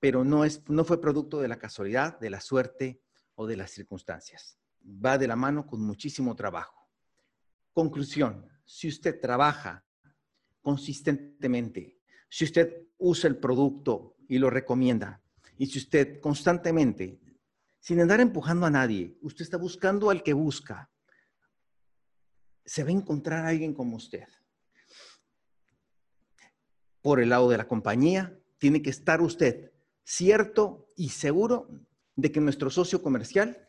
Pero 0.00 0.24
no, 0.24 0.44
es, 0.44 0.68
no 0.68 0.84
fue 0.84 1.00
producto 1.00 1.40
de 1.40 1.48
la 1.48 1.58
casualidad, 1.58 2.18
de 2.18 2.30
la 2.30 2.40
suerte 2.40 3.00
o 3.36 3.46
de 3.46 3.56
las 3.56 3.70
circunstancias 3.70 4.58
va 4.84 5.18
de 5.18 5.26
la 5.26 5.36
mano 5.36 5.66
con 5.66 5.80
muchísimo 5.80 6.34
trabajo. 6.36 6.88
Conclusión, 7.72 8.48
si 8.64 8.88
usted 8.88 9.20
trabaja 9.20 9.84
consistentemente, 10.62 11.98
si 12.28 12.44
usted 12.44 12.88
usa 12.98 13.28
el 13.28 13.36
producto 13.36 14.16
y 14.28 14.38
lo 14.38 14.50
recomienda, 14.50 15.22
y 15.56 15.66
si 15.66 15.78
usted 15.78 16.20
constantemente, 16.20 17.20
sin 17.78 18.00
andar 18.00 18.20
empujando 18.20 18.66
a 18.66 18.70
nadie, 18.70 19.16
usted 19.20 19.42
está 19.42 19.56
buscando 19.56 20.10
al 20.10 20.22
que 20.22 20.32
busca, 20.32 20.90
se 22.64 22.82
va 22.82 22.88
a 22.88 22.92
encontrar 22.92 23.44
a 23.44 23.48
alguien 23.48 23.74
como 23.74 23.96
usted. 23.96 24.26
Por 27.02 27.20
el 27.20 27.28
lado 27.28 27.50
de 27.50 27.58
la 27.58 27.68
compañía, 27.68 28.38
tiene 28.58 28.80
que 28.80 28.90
estar 28.90 29.20
usted 29.20 29.72
cierto 30.02 30.86
y 30.96 31.10
seguro 31.10 31.68
de 32.16 32.32
que 32.32 32.40
nuestro 32.40 32.70
socio 32.70 33.02
comercial 33.02 33.68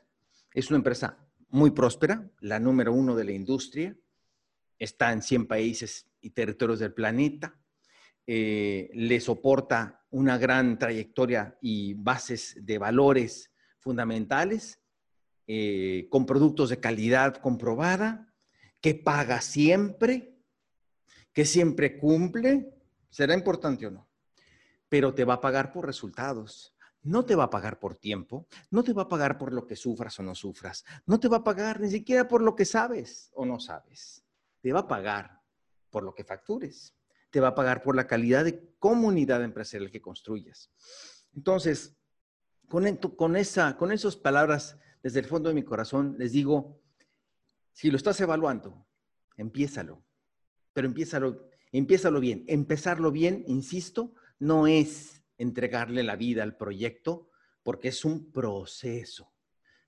es 0.55 0.69
una 0.69 0.77
empresa 0.77 1.17
muy 1.49 1.71
próspera, 1.71 2.31
la 2.39 2.59
número 2.59 2.93
uno 2.93 3.13
de 3.13 3.25
la 3.25 3.33
industria, 3.33 3.95
está 4.79 5.11
en 5.11 5.21
100 5.21 5.47
países 5.47 6.07
y 6.21 6.29
territorios 6.29 6.79
del 6.79 6.93
planeta, 6.93 7.59
eh, 8.25 8.89
le 8.93 9.19
soporta 9.19 10.05
una 10.11 10.37
gran 10.37 10.79
trayectoria 10.79 11.57
y 11.61 11.93
bases 11.93 12.57
de 12.61 12.77
valores 12.77 13.51
fundamentales, 13.79 14.79
eh, 15.45 16.07
con 16.09 16.25
productos 16.25 16.69
de 16.69 16.79
calidad 16.79 17.35
comprobada, 17.35 18.33
que 18.79 18.95
paga 18.95 19.41
siempre, 19.41 20.37
que 21.33 21.45
siempre 21.45 21.97
cumple, 21.97 22.73
será 23.09 23.33
importante 23.33 23.87
o 23.87 23.91
no, 23.91 24.07
pero 24.87 25.13
te 25.13 25.25
va 25.25 25.35
a 25.35 25.41
pagar 25.41 25.73
por 25.73 25.85
resultados 25.85 26.74
no 27.05 27.23
te 27.23 27.35
va 27.35 27.45
a 27.45 27.49
pagar 27.49 27.79
por 27.79 27.95
tiempo, 27.95 28.47
no 28.71 28.83
te 28.83 28.91
va 28.91 29.03
a 29.03 29.07
pagar 29.07 29.37
por 29.37 29.53
lo 29.53 29.65
que 29.65 29.75
sufras 29.75 30.19
o 30.19 30.23
no 30.23 30.33
sufras, 30.33 30.83
no 31.05 31.19
te 31.19 31.27
va 31.27 31.37
a 31.37 31.43
pagar 31.43 31.79
ni 31.79 31.89
siquiera 31.89 32.27
por 32.27 32.41
lo 32.41 32.55
que 32.55 32.65
sabes 32.65 33.31
o 33.33 33.45
no 33.45 33.59
sabes, 33.59 34.25
te 34.61 34.73
va 34.73 34.81
a 34.81 34.87
pagar 34.87 35.39
por 35.91 36.03
lo 36.03 36.13
que 36.13 36.23
factures, 36.23 36.95
te 37.29 37.39
va 37.39 37.49
a 37.49 37.55
pagar 37.55 37.83
por 37.83 37.95
la 37.95 38.07
calidad 38.07 38.43
de 38.43 38.73
comunidad 38.79 39.43
empresarial 39.43 39.91
que 39.91 40.01
construyas. 40.01 40.71
Entonces, 41.35 41.95
con, 42.67 43.35
esa, 43.35 43.77
con 43.77 43.91
esas 43.91 44.15
palabras 44.15 44.79
desde 45.03 45.19
el 45.19 45.25
fondo 45.25 45.49
de 45.49 45.55
mi 45.55 45.63
corazón, 45.63 46.15
les 46.17 46.31
digo, 46.31 46.81
si 47.71 47.91
lo 47.91 47.97
estás 47.97 48.19
evaluando, 48.19 48.87
empiézalo, 49.37 50.03
pero 50.73 50.87
empiézalo, 50.87 51.49
empiézalo 51.71 52.19
bien. 52.19 52.45
Empezarlo 52.47 53.11
bien, 53.11 53.43
insisto, 53.47 54.13
no 54.39 54.65
es 54.65 55.21
entregarle 55.37 56.03
la 56.03 56.15
vida 56.15 56.43
al 56.43 56.55
proyecto 56.57 57.29
porque 57.63 57.89
es 57.89 58.05
un 58.05 58.31
proceso. 58.31 59.31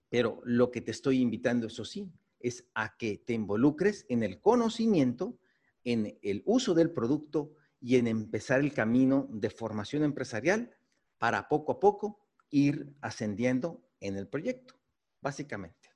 Pero 0.09 0.41
lo 0.43 0.71
que 0.71 0.81
te 0.81 0.91
estoy 0.91 1.21
invitando, 1.21 1.67
eso 1.67 1.85
sí, 1.85 2.11
es 2.39 2.65
a 2.73 2.97
que 2.97 3.17
te 3.17 3.33
involucres 3.33 4.05
en 4.09 4.23
el 4.23 4.41
conocimiento, 4.41 5.37
en 5.83 6.17
el 6.21 6.43
uso 6.45 6.73
del 6.73 6.91
producto 6.91 7.53
y 7.79 7.97
en 7.97 8.07
empezar 8.07 8.59
el 8.59 8.73
camino 8.73 9.27
de 9.29 9.49
formación 9.49 10.03
empresarial 10.03 10.71
para 11.17 11.47
poco 11.47 11.73
a 11.73 11.79
poco 11.79 12.19
ir 12.49 12.95
ascendiendo 13.01 13.83
en 13.99 14.17
el 14.17 14.27
proyecto, 14.27 14.75
básicamente. 15.21 15.89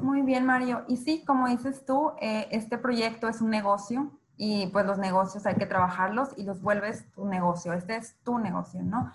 Muy 0.00 0.22
bien, 0.22 0.46
Mario. 0.46 0.84
Y 0.88 0.96
sí, 0.96 1.24
como 1.24 1.48
dices 1.48 1.84
tú, 1.84 2.12
eh, 2.20 2.46
este 2.50 2.78
proyecto 2.78 3.28
es 3.28 3.40
un 3.40 3.50
negocio, 3.50 4.18
y 4.36 4.66
pues 4.68 4.84
los 4.86 4.98
negocios 4.98 5.46
hay 5.46 5.54
que 5.54 5.66
trabajarlos 5.66 6.30
y 6.36 6.44
los 6.44 6.60
vuelves 6.60 7.10
tu 7.12 7.26
negocio. 7.26 7.72
Este 7.72 7.96
es 7.96 8.16
tu 8.22 8.38
negocio, 8.38 8.82
¿no? 8.82 9.14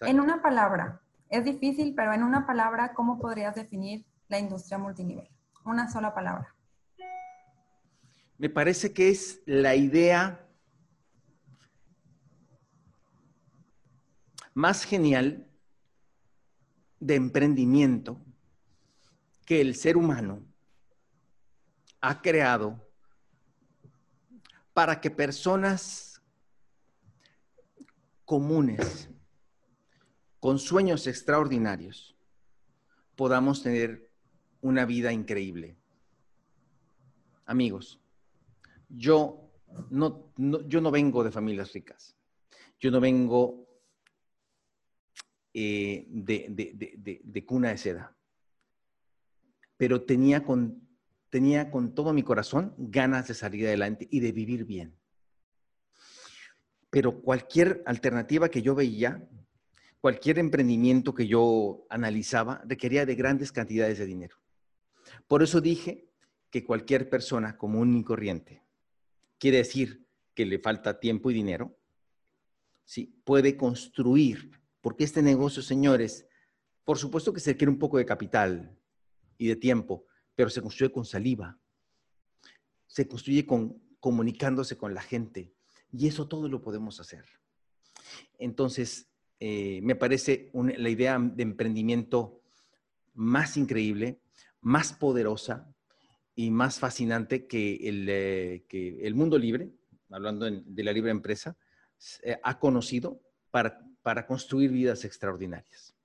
En 0.00 0.20
una 0.20 0.42
palabra, 0.42 1.00
es 1.28 1.44
difícil, 1.44 1.94
pero 1.94 2.12
en 2.12 2.22
una 2.22 2.46
palabra, 2.46 2.94
¿cómo 2.94 3.18
podrías 3.18 3.54
definir 3.54 4.06
la 4.28 4.38
industria 4.38 4.78
multinivel? 4.78 5.28
Una 5.64 5.90
sola 5.90 6.14
palabra. 6.14 6.54
Me 8.38 8.48
parece 8.48 8.92
que 8.92 9.10
es 9.10 9.40
la 9.46 9.74
idea 9.74 10.46
más 14.54 14.84
genial 14.84 15.46
de 17.00 17.14
emprendimiento 17.14 18.20
que 19.44 19.60
el 19.60 19.74
ser 19.74 19.96
humano 19.96 20.42
ha 22.00 22.20
creado 22.20 22.87
para 24.78 25.00
que 25.00 25.10
personas 25.10 26.22
comunes, 28.24 29.10
con 30.38 30.60
sueños 30.60 31.08
extraordinarios, 31.08 32.16
podamos 33.16 33.60
tener 33.64 34.08
una 34.60 34.84
vida 34.84 35.12
increíble. 35.12 35.76
Amigos, 37.44 37.98
yo 38.88 39.50
no, 39.90 40.32
yo 40.36 40.80
no 40.80 40.92
vengo 40.92 41.24
de 41.24 41.32
familias 41.32 41.72
ricas, 41.72 42.16
yo 42.78 42.92
no 42.92 43.00
vengo 43.00 43.66
eh, 45.54 46.06
de, 46.08 47.20
de 47.24 47.44
cuna 47.44 47.70
de 47.70 47.78
seda, 47.78 48.16
pero 49.76 50.02
tenía 50.02 50.44
con 50.44 50.87
tenía 51.30 51.70
con 51.70 51.94
todo 51.94 52.12
mi 52.12 52.22
corazón 52.22 52.74
ganas 52.78 53.28
de 53.28 53.34
salir 53.34 53.66
adelante 53.66 54.08
y 54.10 54.20
de 54.20 54.32
vivir 54.32 54.64
bien. 54.64 54.94
Pero 56.90 57.20
cualquier 57.20 57.82
alternativa 57.86 58.48
que 58.48 58.62
yo 58.62 58.74
veía, 58.74 59.28
cualquier 60.00 60.38
emprendimiento 60.38 61.14
que 61.14 61.26
yo 61.26 61.86
analizaba, 61.90 62.62
requería 62.66 63.04
de 63.04 63.14
grandes 63.14 63.52
cantidades 63.52 63.98
de 63.98 64.06
dinero. 64.06 64.36
Por 65.26 65.42
eso 65.42 65.60
dije 65.60 66.08
que 66.50 66.64
cualquier 66.64 67.10
persona 67.10 67.58
común 67.58 67.96
y 67.96 68.04
corriente, 68.04 68.62
quiere 69.38 69.58
decir 69.58 70.06
que 70.34 70.46
le 70.46 70.58
falta 70.58 70.98
tiempo 70.98 71.30
y 71.30 71.34
dinero, 71.34 71.76
sí, 72.84 73.20
puede 73.24 73.56
construir, 73.56 74.50
porque 74.80 75.04
este 75.04 75.20
negocio, 75.20 75.62
señores, 75.62 76.26
por 76.84 76.96
supuesto 76.96 77.34
que 77.34 77.40
se 77.40 77.52
requiere 77.52 77.70
un 77.70 77.78
poco 77.78 77.98
de 77.98 78.06
capital 78.06 78.74
y 79.36 79.48
de 79.48 79.56
tiempo, 79.56 80.06
pero 80.38 80.50
se 80.50 80.62
construye 80.62 80.92
con 80.92 81.04
saliva, 81.04 81.58
se 82.86 83.08
construye 83.08 83.44
con 83.44 83.82
comunicándose 83.98 84.76
con 84.76 84.94
la 84.94 85.02
gente 85.02 85.52
y 85.90 86.06
eso 86.06 86.28
todo 86.28 86.48
lo 86.48 86.62
podemos 86.62 87.00
hacer. 87.00 87.24
Entonces, 88.38 89.08
eh, 89.40 89.80
me 89.82 89.96
parece 89.96 90.52
la 90.54 90.90
idea 90.90 91.18
de 91.18 91.42
emprendimiento 91.42 92.40
más 93.14 93.56
increíble, 93.56 94.20
más 94.60 94.92
poderosa, 94.92 95.74
y 96.36 96.52
más 96.52 96.78
fascinante 96.78 97.48
que 97.48 97.74
el, 97.88 98.06
eh, 98.08 99.12
mundo 99.12 99.38
libre, 99.38 99.72
hablando 100.08 100.48
de 100.48 100.84
la 100.84 100.92
libre 100.92 101.10
empresa, 101.10 101.56
eh, 102.22 102.38
ha 102.44 102.60
conocido 102.60 103.20
para, 103.50 103.84
para 104.02 104.24
construir 104.24 104.70
vidas 104.70 105.04
extraordinarias. 105.04 105.96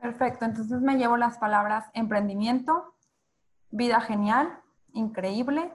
Perfecto, 0.00 0.44
entonces 0.44 0.80
me 0.80 0.96
llevo 0.96 1.16
las 1.16 1.38
palabras 1.38 1.86
emprendimiento, 1.94 2.94
vida 3.70 4.00
genial, 4.00 4.60
increíble 4.92 5.72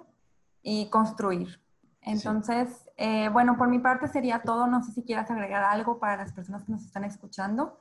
y 0.62 0.90
construir. 0.90 1.60
Entonces, 2.02 2.90
eh, 2.98 3.30
bueno, 3.30 3.58
por 3.58 3.68
mi 3.68 3.80
parte 3.80 4.08
sería 4.08 4.42
todo. 4.42 4.68
No 4.68 4.84
sé 4.84 4.92
si 4.92 5.04
quieras 5.04 5.30
agregar 5.30 5.64
algo 5.64 6.00
para 6.00 6.18
las 6.18 6.34
personas 6.34 6.64
que 6.64 6.72
nos 6.72 6.84
están 6.84 7.04
escuchando. 7.04 7.80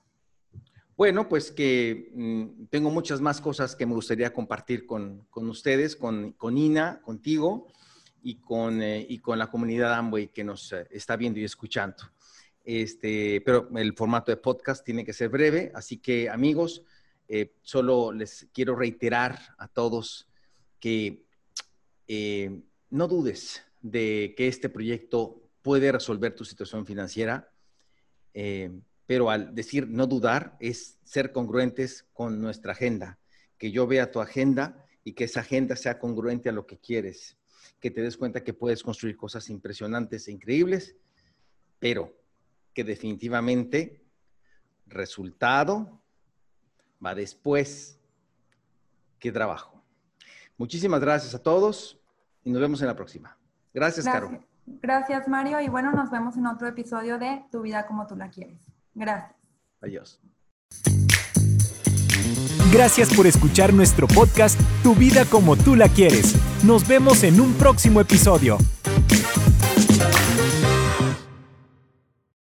Bueno, 0.96 1.28
pues 1.28 1.50
que 1.50 2.10
mm, 2.14 2.66
tengo 2.66 2.90
muchas 2.90 3.20
más 3.22 3.40
cosas 3.40 3.74
que 3.74 3.86
me 3.86 3.94
gustaría 3.94 4.34
compartir 4.34 4.86
con, 4.86 5.26
ustedes, 5.32 5.96
con, 5.96 6.32
con, 6.32 6.58
Ina, 6.58 7.00
contigo 7.00 7.68
y 8.22 8.36
con, 8.36 8.82
eh, 8.82 9.06
y 9.08 9.18
con 9.18 9.38
la 9.38 9.46
comunidad 9.46 9.94
Amway 9.94 10.28
que 10.28 10.44
nos 10.44 10.72
eh, 10.72 10.86
está 10.90 11.16
viendo 11.16 11.40
y 11.40 11.44
escuchando. 11.44 11.96
Este, 12.64 13.40
pero 13.40 13.68
el 13.76 13.94
formato 13.94 14.30
de 14.30 14.36
podcast 14.36 14.84
tiene 14.84 15.04
que 15.04 15.12
ser 15.12 15.28
breve, 15.28 15.72
así 15.74 15.98
que 15.98 16.28
amigos, 16.28 16.82
solo 17.62 18.12
les 18.12 18.48
quiero 18.52 18.74
reiterar 18.74 19.38
a 19.56 19.68
todos 19.68 20.28
que 20.80 21.22
no 22.90 23.08
dudes, 23.08 23.62
de 23.82 24.34
que 24.36 24.48
este 24.48 24.68
proyecto 24.68 25.40
puede 25.62 25.92
resolver 25.92 26.34
tu 26.34 26.44
situación 26.44 26.86
financiera, 26.86 27.50
eh, 28.34 28.70
pero 29.06 29.30
al 29.30 29.54
decir 29.54 29.88
no 29.88 30.06
dudar 30.06 30.56
es 30.60 30.98
ser 31.04 31.32
congruentes 31.32 32.06
con 32.12 32.40
nuestra 32.40 32.72
agenda, 32.72 33.18
que 33.58 33.70
yo 33.70 33.86
vea 33.86 34.10
tu 34.10 34.20
agenda 34.20 34.86
y 35.04 35.12
que 35.12 35.24
esa 35.24 35.40
agenda 35.40 35.76
sea 35.76 35.98
congruente 35.98 36.48
a 36.48 36.52
lo 36.52 36.66
que 36.66 36.78
quieres, 36.78 37.36
que 37.80 37.90
te 37.90 38.02
des 38.02 38.16
cuenta 38.16 38.44
que 38.44 38.54
puedes 38.54 38.82
construir 38.82 39.16
cosas 39.16 39.50
impresionantes 39.50 40.28
e 40.28 40.32
increíbles, 40.32 40.96
pero 41.78 42.14
que 42.80 42.84
definitivamente 42.84 44.02
resultado 44.86 46.00
va 47.04 47.14
después 47.14 48.00
que 49.18 49.30
trabajo. 49.30 49.84
Muchísimas 50.56 50.98
gracias 50.98 51.34
a 51.34 51.42
todos 51.42 52.00
y 52.42 52.50
nos 52.50 52.58
vemos 52.62 52.80
en 52.80 52.86
la 52.86 52.96
próxima. 52.96 53.36
Gracias, 53.74 54.06
Caro. 54.06 54.30
Gracias, 54.64 55.28
Mario. 55.28 55.60
Y 55.60 55.68
bueno, 55.68 55.92
nos 55.92 56.10
vemos 56.10 56.38
en 56.38 56.46
otro 56.46 56.68
episodio 56.68 57.18
de 57.18 57.44
Tu 57.52 57.60
vida 57.60 57.86
como 57.86 58.06
tú 58.06 58.16
la 58.16 58.30
quieres. 58.30 58.58
Gracias. 58.94 59.36
Adiós. 59.82 60.18
Gracias 62.72 63.14
por 63.14 63.26
escuchar 63.26 63.74
nuestro 63.74 64.06
podcast 64.06 64.58
Tu 64.82 64.94
vida 64.94 65.26
como 65.26 65.54
tú 65.56 65.76
la 65.76 65.90
quieres. 65.90 66.34
Nos 66.64 66.88
vemos 66.88 67.24
en 67.24 67.42
un 67.42 67.52
próximo 67.52 68.00
episodio. 68.00 68.56